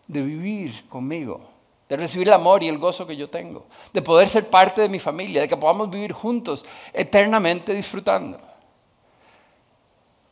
[0.07, 1.39] de vivir conmigo,
[1.89, 4.89] de recibir el amor y el gozo que yo tengo, de poder ser parte de
[4.89, 8.39] mi familia, de que podamos vivir juntos eternamente disfrutando.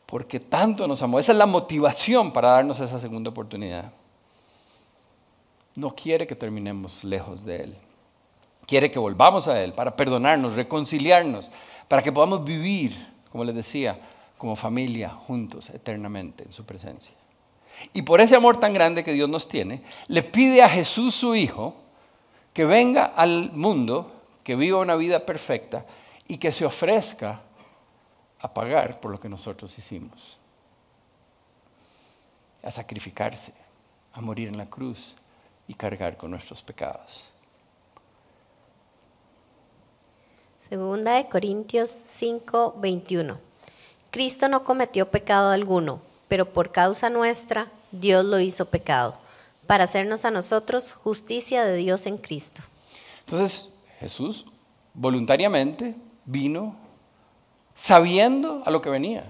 [0.04, 1.18] Porque tanto nos amó.
[1.18, 3.90] Esa es la motivación para darnos esa segunda oportunidad.
[5.74, 7.76] No quiere que terminemos lejos de Él.
[8.66, 11.50] Quiere que volvamos a Él para perdonarnos, reconciliarnos,
[11.88, 12.94] para que podamos vivir,
[13.32, 13.98] como les decía,
[14.38, 17.15] como familia juntos eternamente en su presencia.
[17.92, 21.34] Y por ese amor tan grande que Dios nos tiene, le pide a Jesús su
[21.34, 21.74] Hijo
[22.52, 24.12] que venga al mundo,
[24.42, 25.84] que viva una vida perfecta
[26.26, 27.40] y que se ofrezca
[28.40, 30.38] a pagar por lo que nosotros hicimos.
[32.62, 33.52] A sacrificarse,
[34.12, 35.14] a morir en la cruz
[35.68, 37.28] y cargar con nuestros pecados.
[40.68, 43.38] Segunda de Corintios 5, 21.
[44.10, 49.16] Cristo no cometió pecado alguno pero por causa nuestra Dios lo hizo pecado,
[49.66, 52.62] para hacernos a nosotros justicia de Dios en Cristo.
[53.24, 53.68] Entonces
[54.00, 54.46] Jesús
[54.94, 56.76] voluntariamente vino
[57.74, 59.24] sabiendo a lo que venía,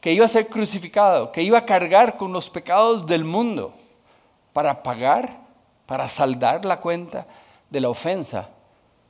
[0.00, 3.74] que iba a ser crucificado, que iba a cargar con los pecados del mundo
[4.52, 5.40] para pagar,
[5.86, 7.26] para saldar la cuenta
[7.70, 8.50] de la ofensa,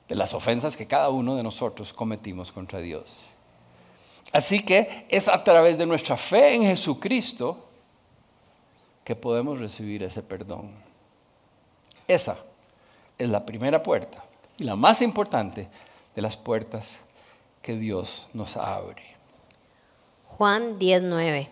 [0.09, 3.23] de las ofensas que cada uno de nosotros cometimos contra Dios.
[4.33, 7.67] Así que es a través de nuestra fe en Jesucristo
[9.05, 10.71] que podemos recibir ese perdón.
[12.07, 12.39] Esa
[13.17, 14.23] es la primera puerta
[14.59, 15.69] y la más importante
[16.15, 16.97] de las puertas
[17.63, 19.03] que Dios nos abre.
[20.37, 21.49] Juan 19.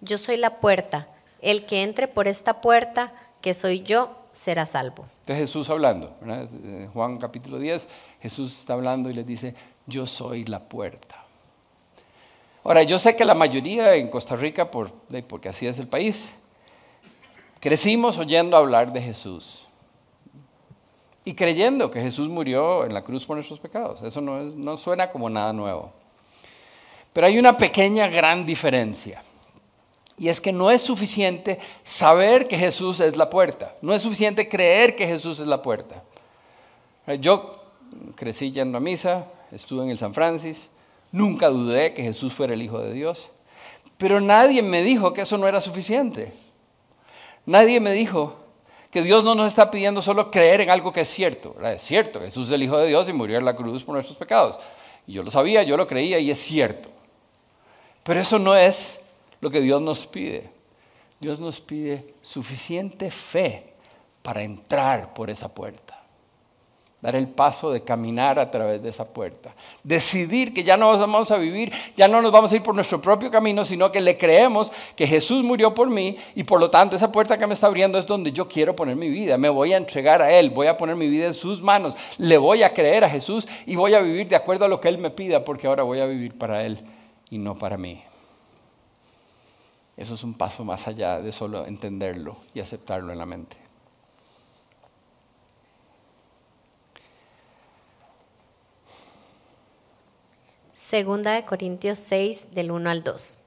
[0.00, 1.08] Yo soy la puerta.
[1.40, 5.04] El que entre por esta puerta, que soy yo, será salvo.
[5.26, 6.16] De Jesús hablando.
[6.92, 7.88] Juan capítulo 10,
[8.20, 9.54] Jesús está hablando y le dice,
[9.86, 11.23] yo soy la puerta.
[12.64, 14.90] Ahora, yo sé que la mayoría en Costa Rica, por,
[15.28, 16.32] porque así es el país,
[17.60, 19.66] crecimos oyendo hablar de Jesús
[21.26, 24.02] y creyendo que Jesús murió en la cruz por nuestros pecados.
[24.02, 25.92] Eso no, no suena como nada nuevo.
[27.12, 29.22] Pero hay una pequeña gran diferencia.
[30.16, 33.74] Y es que no es suficiente saber que Jesús es la puerta.
[33.82, 36.02] No es suficiente creer que Jesús es la puerta.
[37.20, 37.62] Yo
[38.14, 40.73] crecí yendo a misa, estuve en el San Francisco,
[41.14, 43.28] Nunca dudé que Jesús fuera el Hijo de Dios.
[43.98, 46.32] Pero nadie me dijo que eso no era suficiente.
[47.46, 48.36] Nadie me dijo
[48.90, 51.54] que Dios no nos está pidiendo solo creer en algo que es cierto.
[51.62, 54.18] Es cierto, Jesús es el Hijo de Dios y murió en la cruz por nuestros
[54.18, 54.58] pecados.
[55.06, 56.88] Y yo lo sabía, yo lo creía y es cierto.
[58.02, 58.98] Pero eso no es
[59.40, 60.50] lo que Dios nos pide.
[61.20, 63.72] Dios nos pide suficiente fe
[64.20, 66.03] para entrar por esa puerta
[67.04, 69.54] dar el paso de caminar a través de esa puerta.
[69.82, 72.98] Decidir que ya no vamos a vivir, ya no nos vamos a ir por nuestro
[73.02, 76.96] propio camino, sino que le creemos que Jesús murió por mí y por lo tanto
[76.96, 79.36] esa puerta que me está abriendo es donde yo quiero poner mi vida.
[79.36, 82.38] Me voy a entregar a Él, voy a poner mi vida en sus manos, le
[82.38, 84.96] voy a creer a Jesús y voy a vivir de acuerdo a lo que Él
[84.96, 86.80] me pida porque ahora voy a vivir para Él
[87.28, 88.02] y no para mí.
[89.98, 93.63] Eso es un paso más allá de solo entenderlo y aceptarlo en la mente.
[100.94, 103.40] Segunda de Corintios 6 del 1 al 2.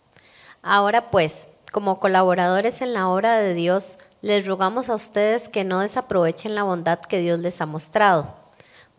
[0.63, 5.79] Ahora pues, como colaboradores en la obra de Dios, les rogamos a ustedes que no
[5.79, 8.35] desaprovechen la bondad que Dios les ha mostrado,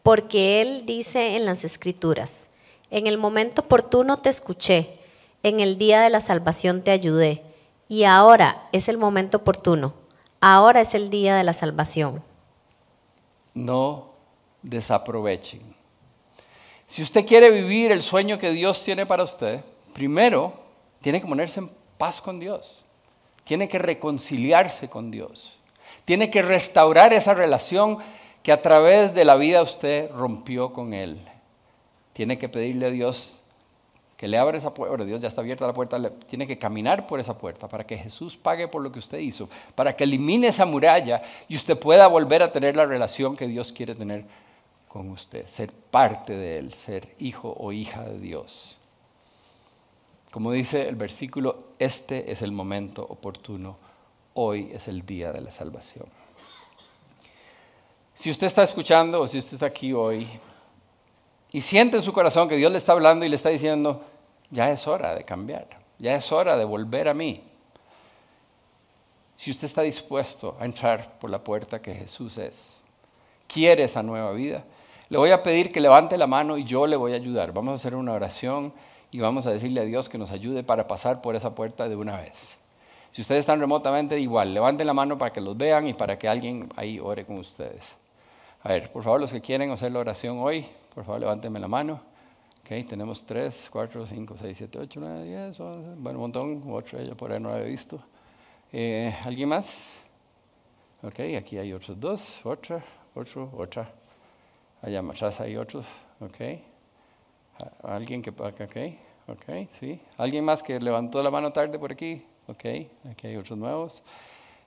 [0.02, 2.46] porque Él dice en las Escrituras,
[2.90, 4.98] en el momento oportuno te escuché,
[5.42, 7.42] en el día de la salvación te ayudé,
[7.86, 9.92] y ahora es el momento oportuno,
[10.40, 12.22] ahora es el día de la salvación.
[13.52, 14.12] No
[14.62, 15.67] desaprovechen
[16.88, 19.60] si usted quiere vivir el sueño que Dios tiene para usted,
[19.92, 20.54] primero
[21.02, 22.82] tiene que ponerse en paz con Dios.
[23.44, 25.52] Tiene que reconciliarse con Dios.
[26.06, 27.98] Tiene que restaurar esa relación
[28.42, 31.18] que a través de la vida usted rompió con Él.
[32.14, 33.34] Tiene que pedirle a Dios
[34.16, 37.20] que le abra esa puerta, Dios ya está abierta la puerta, tiene que caminar por
[37.20, 40.64] esa puerta para que Jesús pague por lo que usted hizo, para que elimine esa
[40.64, 44.24] muralla y usted pueda volver a tener la relación que Dios quiere tener
[44.88, 48.76] con usted, ser parte de Él, ser hijo o hija de Dios.
[50.30, 53.76] Como dice el versículo, este es el momento oportuno,
[54.34, 56.06] hoy es el día de la salvación.
[58.14, 60.26] Si usted está escuchando o si usted está aquí hoy
[61.52, 64.04] y siente en su corazón que Dios le está hablando y le está diciendo,
[64.50, 65.68] ya es hora de cambiar,
[65.98, 67.42] ya es hora de volver a mí.
[69.36, 72.78] Si usted está dispuesto a entrar por la puerta que Jesús es,
[73.46, 74.64] quiere esa nueva vida,
[75.08, 77.52] le voy a pedir que levante la mano y yo le voy a ayudar.
[77.52, 78.72] Vamos a hacer una oración
[79.10, 81.96] y vamos a decirle a Dios que nos ayude para pasar por esa puerta de
[81.96, 82.58] una vez.
[83.10, 86.28] Si ustedes están remotamente, igual, levanten la mano para que los vean y para que
[86.28, 87.92] alguien ahí ore con ustedes.
[88.62, 91.68] A ver, por favor, los que quieren hacer la oración hoy, por favor, levántenme la
[91.68, 92.00] mano.
[92.60, 97.02] Ok, tenemos 3, 4, 5, 6, 7, 8, 9, 10, 11, bueno, un montón, otro
[97.02, 97.98] ya por ahí no lo he visto.
[98.70, 99.86] Eh, ¿Alguien más?
[101.02, 102.84] Ok, aquí hay otros dos, otra,
[103.14, 103.97] otro, otra.
[104.82, 105.86] Allá atrás hay otros,
[106.20, 106.60] ok.
[107.82, 108.60] ¿Alguien que, ok,
[109.26, 110.00] ok, sí.
[110.16, 112.24] ¿Alguien más que levantó la mano tarde por aquí?
[112.46, 112.64] Ok,
[113.10, 114.02] aquí hay otros nuevos.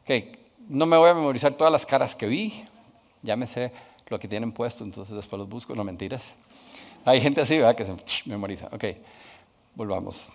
[0.03, 0.37] Ok,
[0.67, 2.65] no me voy a memorizar todas las caras que vi,
[3.21, 3.71] ya me sé
[4.07, 6.33] lo que tienen puesto, entonces después los busco, no mentiras.
[7.05, 7.75] Hay gente así, ¿verdad?
[7.75, 7.95] Que se
[8.25, 8.67] memoriza.
[8.73, 8.83] Ok,
[9.73, 10.27] volvamos.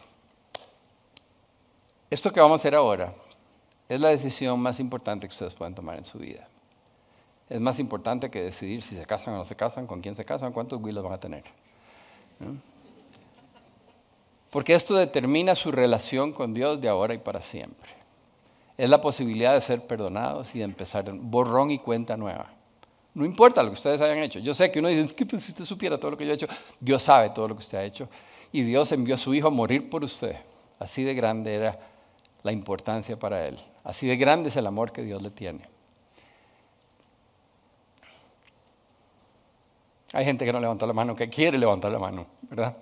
[2.09, 3.13] Esto que vamos a hacer ahora
[3.89, 6.49] es la decisión más importante que ustedes pueden tomar en su vida.
[7.49, 10.25] Es más importante que decidir si se casan o no se casan, con quién se
[10.25, 11.45] casan, cuántos willos van a tener.
[14.51, 17.89] Porque esto determina su relación con Dios de ahora y para siempre.
[18.77, 22.51] Es la posibilidad de ser perdonados y de empezar borrón y cuenta nueva.
[23.15, 24.39] No importa lo que ustedes hayan hecho.
[24.41, 26.33] Yo sé que uno dice, es que pues, si usted supiera todo lo que yo
[26.33, 26.49] he hecho,
[26.81, 28.09] Dios sabe todo lo que usted ha hecho.
[28.53, 30.37] Y Dios envió a su Hijo a morir por usted.
[30.79, 31.79] Así de grande era
[32.43, 33.59] la importancia para Él.
[33.85, 35.76] Así de grande es el amor que Dios le tiene.
[40.17, 42.75] Hay gente que no levanta la mano, que quiere levantar la mano, ¿verdad?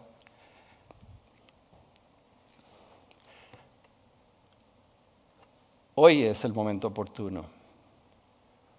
[5.97, 7.45] Hoy es el momento oportuno.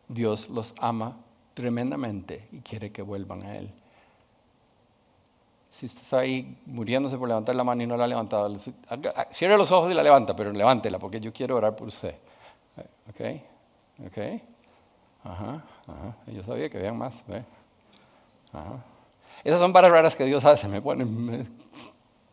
[0.07, 1.17] Dios los ama
[1.53, 3.69] tremendamente y quiere que vuelvan a Él.
[5.69, 8.57] Si usted está ahí muriéndose por levantar la mano y no la ha levantado,
[9.31, 12.15] cierre los ojos y la levanta, pero levántela porque yo quiero orar por usted.
[13.09, 14.07] ¿Ok?
[14.07, 14.17] ¿Ok?
[15.25, 16.15] Ajá, ajá.
[16.27, 17.21] Yo sabía que habían más.
[17.27, 17.43] ¿ve?
[19.43, 20.67] Esas son varas raras que Dios hace.
[20.67, 21.05] Me pone,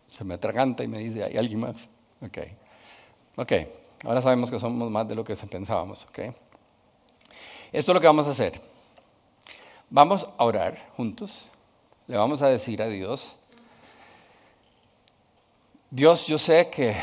[0.09, 1.89] se me atraganta y me dice, hay alguien más.
[2.21, 2.39] Ok.
[3.37, 3.53] Ok.
[4.05, 6.05] Ahora sabemos que somos más de lo que pensábamos.
[6.07, 6.19] ¿ok?
[7.73, 8.61] Esto es lo que vamos a hacer.
[9.91, 11.49] Vamos a orar juntos.
[12.07, 13.37] Le vamos a decir a Dios,
[15.95, 16.97] Dios, yo sé que,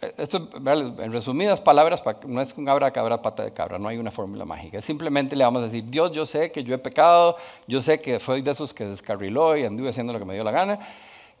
[0.00, 4.12] esto, en resumidas palabras, no es un abra cabra pata de cabra, no hay una
[4.12, 4.80] fórmula mágica.
[4.80, 7.36] Simplemente le vamos a decir, Dios, yo sé que yo he pecado,
[7.66, 10.44] yo sé que soy de esos que descarriló y anduve haciendo lo que me dio
[10.44, 10.78] la gana,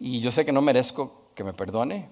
[0.00, 2.08] y yo sé que no merezco que me perdone,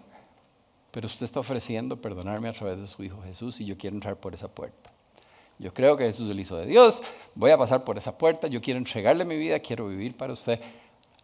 [0.93, 4.17] pero usted está ofreciendo perdonarme a través de su Hijo Jesús y yo quiero entrar
[4.17, 4.93] por esa puerta.
[5.59, 7.03] Yo creo que Jesús es el Hijo de Dios,
[7.35, 10.61] voy a pasar por esa puerta, yo quiero entregarle mi vida, quiero vivir para usted.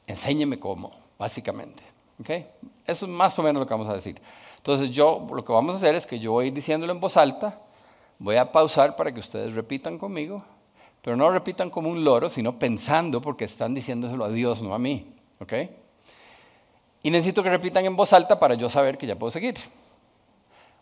[0.06, 1.91] Enséñeme cómo, básicamente.
[2.22, 2.46] ¿Okay?
[2.86, 4.20] Eso es más o menos lo que vamos a decir.
[4.56, 7.58] Entonces yo lo que vamos a hacer es que yo voy diciéndolo en voz alta,
[8.18, 10.44] voy a pausar para que ustedes repitan conmigo,
[11.02, 14.78] pero no repitan como un loro, sino pensando porque están diciéndoselo a Dios, no a
[14.78, 15.12] mí.
[15.40, 15.76] ¿Okay?
[17.02, 19.56] Y necesito que repitan en voz alta para yo saber que ya puedo seguir.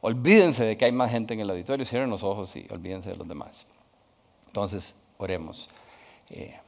[0.03, 3.17] Olvídense de que hay más gente en el auditorio, cierren los ojos y olvídense de
[3.17, 3.67] los demás.
[4.47, 5.71] Entonces, oremos.
[6.29, 6.59] Eh,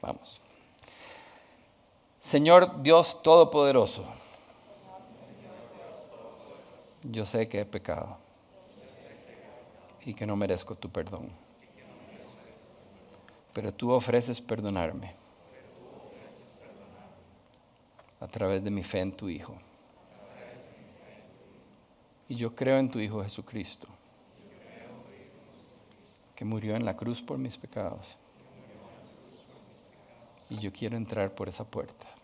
[0.00, 0.40] vamos.
[2.26, 4.04] Señor Dios Todopoderoso,
[7.04, 8.18] yo sé que he pecado
[10.04, 11.30] y que no merezco tu perdón,
[13.52, 15.14] pero tú ofreces perdonarme
[18.18, 19.54] a través de mi fe en tu Hijo.
[22.28, 23.86] Y yo creo en tu Hijo Jesucristo,
[26.34, 28.16] que murió en la cruz por mis pecados.
[30.50, 32.15] Y yo quiero entrar por esa puerta.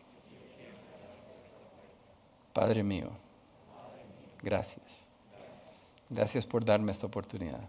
[2.52, 3.10] Padre mío,
[4.42, 4.86] gracias.
[6.10, 7.66] Gracias por darme esta oportunidad.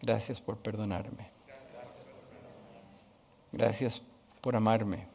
[0.00, 1.28] Gracias por perdonarme.
[3.52, 4.02] Gracias
[4.40, 5.06] por amarme.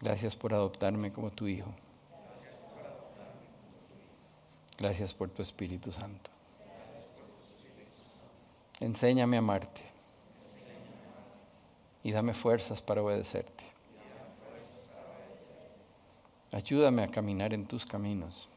[0.00, 1.70] Gracias por adoptarme como tu hijo.
[4.78, 6.30] Gracias por tu Espíritu Santo.
[8.80, 9.80] Enséñame a amarte
[12.02, 13.75] y dame fuerzas para obedecerte.
[16.56, 18.48] Ayúdame a caminar en tus caminos.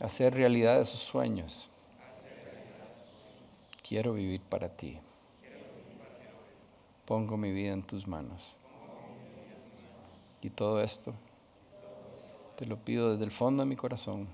[0.00, 1.68] A hacer realidad esos sueños.
[3.86, 4.98] Quiero vivir para ti.
[7.04, 8.54] Pongo mi vida en tus manos.
[10.40, 11.12] Y todo esto
[12.56, 14.26] te lo pido desde el fondo de mi corazón.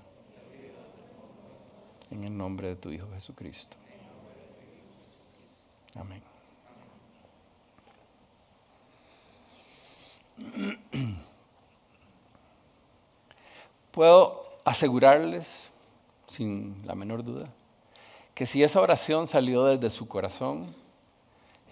[2.09, 3.75] En el nombre de tu Hijo Jesucristo.
[5.97, 6.23] Amén.
[14.01, 15.69] Puedo asegurarles,
[16.25, 17.49] sin la menor duda,
[18.33, 20.73] que si esa oración salió desde su corazón,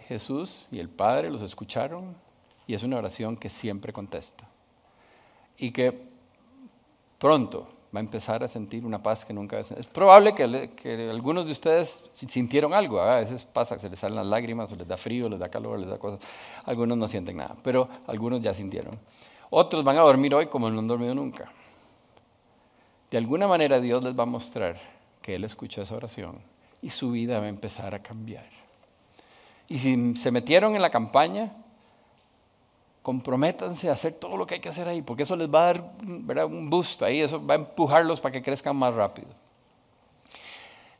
[0.08, 2.16] Jesús y el Padre los escucharon
[2.68, 4.44] y es una oración que siempre contesta.
[5.58, 6.04] Y que
[7.18, 11.52] pronto va a empezar a sentir una paz que nunca Es probable que, algunos de
[11.52, 14.98] ustedes sintieron algo, a veces pasa que se les salen las lágrimas, o les da
[14.98, 16.20] frío, les da calor, les da cosas.
[16.66, 19.00] Algunos no sienten nada, pero algunos ya sintieron.
[19.50, 21.50] Otros van a dormir hoy como no han dormido nunca.
[23.12, 24.78] De alguna manera Dios les va a mostrar
[25.22, 26.38] que Él escuchó esa oración
[26.82, 28.46] y su vida va a empezar a cambiar.
[29.68, 31.52] Y si se metieron en la campaña,
[33.02, 35.74] comprométanse a hacer todo lo que hay que hacer ahí, porque eso les va a
[35.74, 39.28] dar un boost ahí, eso va a empujarlos para que crezcan más rápido.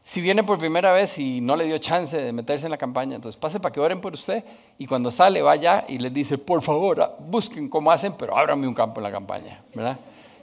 [0.04, 3.16] Si viene por primera vez y no le dio chance de meterse en la campaña,
[3.16, 4.44] entonces pase para que oren por usted
[4.80, 8.68] y cuando sale vaya y les dice, por favor, ah, busquen cómo hacen, pero ábranme
[8.68, 10.00] un campo en la campaña, ¿verdad?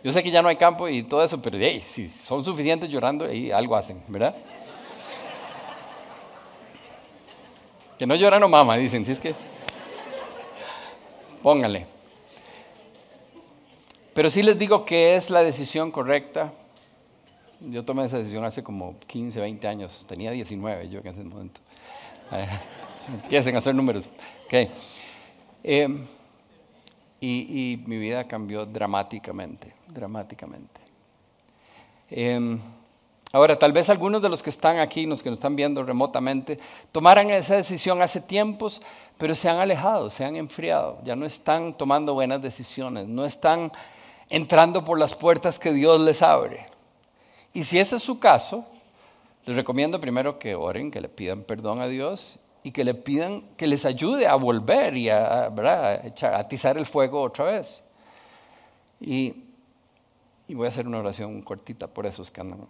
[0.06, 2.88] Yo sé que ya no hay campo y todo eso, pero hey, si son suficientes
[2.88, 4.36] llorando, ahí algo hacen, ¿verdad?
[7.98, 9.34] Que no lloran o mama, dicen, si es que
[11.42, 11.86] póngale.
[14.14, 16.52] Pero sí les digo que es la decisión correcta.
[17.58, 20.04] Yo tomé esa decisión hace como 15, 20 años.
[20.06, 21.60] Tenía 19 yo en ese momento.
[22.30, 22.46] Eh,
[23.12, 24.08] empiecen a hacer números.
[24.46, 24.70] Okay.
[25.64, 26.06] Em,
[27.26, 30.80] y, mi vida cambió dramáticamente, dramáticamente.
[32.10, 32.58] Em,
[33.32, 36.58] ahora, tal vez algunos de los que están aquí, los que nos están viendo remotamente,
[36.92, 38.80] tomaran esa decisión hace tiempos,
[39.18, 43.72] pero se han alejado, se han enfriado, ya no están tomando buenas decisiones, no están
[44.28, 46.66] entrando por las puertas que Dios les abre.
[47.52, 48.66] Y si ese es su caso,
[49.46, 53.42] les recomiendo primero que oren, que le pidan perdón a Dios y que le pidan
[53.56, 57.80] que les ayude a volver y a, a atizar el fuego otra vez.
[59.00, 59.44] Y,
[60.48, 62.66] y, voy a hacer una oración cortita por esos que andan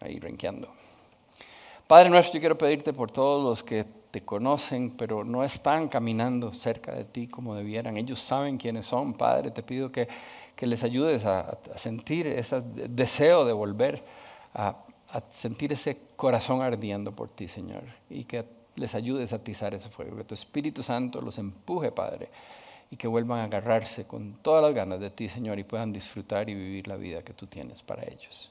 [0.00, 0.68] ahí renqueando.
[1.86, 6.54] Padre nuestro, yo quiero pedirte por todos los que te conocen, pero no están caminando
[6.54, 7.98] cerca de ti como debieran.
[7.98, 9.50] Ellos saben quiénes son, Padre.
[9.50, 10.08] Te pido que,
[10.56, 14.02] que les ayudes a, sentir ese deseo de volver,
[14.54, 14.78] a,
[15.10, 17.82] a, sentir ese corazón ardiendo por ti, Señor.
[18.08, 20.16] Y que les ayudes a atizar ese fuego.
[20.16, 22.28] Que tu Espíritu Santo los empuje, Padre.
[22.90, 26.48] Y que vuelvan a agarrarse con todas las ganas de ti, Señor, y puedan disfrutar
[26.48, 28.50] y vivir la vida que tú tienes para ellos.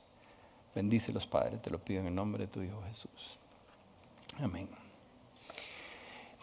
[0.75, 3.37] Bendícelos, Padre, te lo pido en el nombre de tu Hijo Jesús.
[4.41, 4.82] Amén.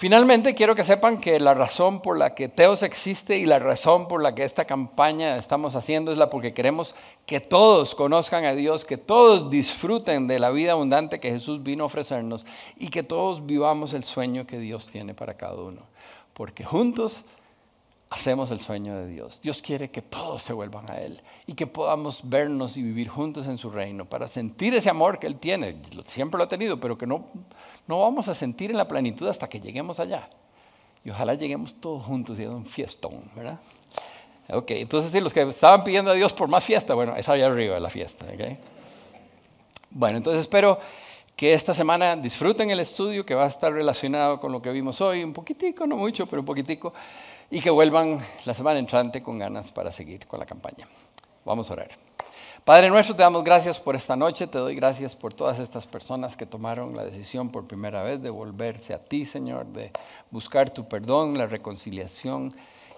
[0.00, 4.08] Finalmente, quiero que sepan que la razón por la que Teos existe y la razón
[4.08, 6.94] por la que esta campaña estamos haciendo es la porque queremos
[7.26, 11.82] que todos conozcan a Dios, que todos disfruten de la vida abundante que Jesús vino
[11.82, 12.46] a ofrecernos
[12.78, 15.82] y que todos vivamos el sueño que Dios tiene para cada uno.
[16.32, 17.26] Porque juntos
[18.10, 19.40] hacemos el sueño de Dios.
[19.40, 23.46] Dios quiere que todos se vuelvan a Él y que podamos vernos y vivir juntos
[23.46, 25.76] en su reino para sentir ese amor que Él tiene.
[26.06, 27.24] Siempre lo ha tenido, pero que no,
[27.86, 30.28] no vamos a sentir en la plenitud hasta que lleguemos allá.
[31.04, 33.60] Y ojalá lleguemos todos juntos y a un fiestón, ¿verdad?
[34.52, 37.46] Ok, entonces sí, los que estaban pidiendo a Dios por más fiesta, bueno, es allá
[37.46, 38.58] arriba de la fiesta, ¿ok?
[39.92, 40.78] Bueno, entonces espero
[41.36, 45.00] que esta semana disfruten el estudio que va a estar relacionado con lo que vimos
[45.00, 46.92] hoy, un poquitico, no mucho, pero un poquitico
[47.50, 50.86] y que vuelvan la semana entrante con ganas para seguir con la campaña.
[51.44, 51.90] Vamos a orar.
[52.64, 56.36] Padre nuestro, te damos gracias por esta noche, te doy gracias por todas estas personas
[56.36, 59.90] que tomaron la decisión por primera vez de volverse a ti, Señor, de
[60.30, 62.50] buscar tu perdón, la reconciliación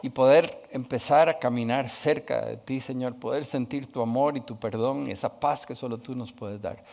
[0.03, 4.59] y poder empezar a caminar cerca de ti, Señor, poder sentir tu amor y tu
[4.59, 6.85] perdón, esa paz que solo tú nos puedes dar.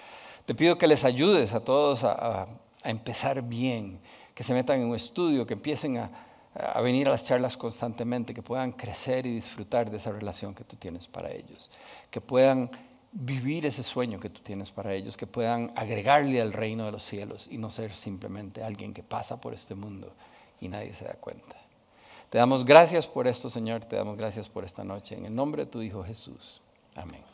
[0.45, 2.47] Te pido que les ayudes a todos a, a
[2.84, 3.99] empezar bien,
[4.36, 8.34] que se metan en un estudio, que empiecen a a venir a las charlas constantemente,
[8.34, 11.70] que puedan crecer y disfrutar de esa relación que tú tienes para ellos,
[12.10, 12.72] que puedan
[13.12, 17.04] vivir ese sueño que tú tienes para ellos, que puedan agregarle al reino de los
[17.04, 20.14] cielos y no ser simplemente alguien que pasa por este mundo
[20.60, 21.56] y nadie se da cuenta.
[22.30, 25.16] Te damos gracias por esto, Señor, te damos gracias por esta noche.
[25.16, 26.62] En el nombre de tu Hijo Jesús.
[26.95, 27.29] Amén.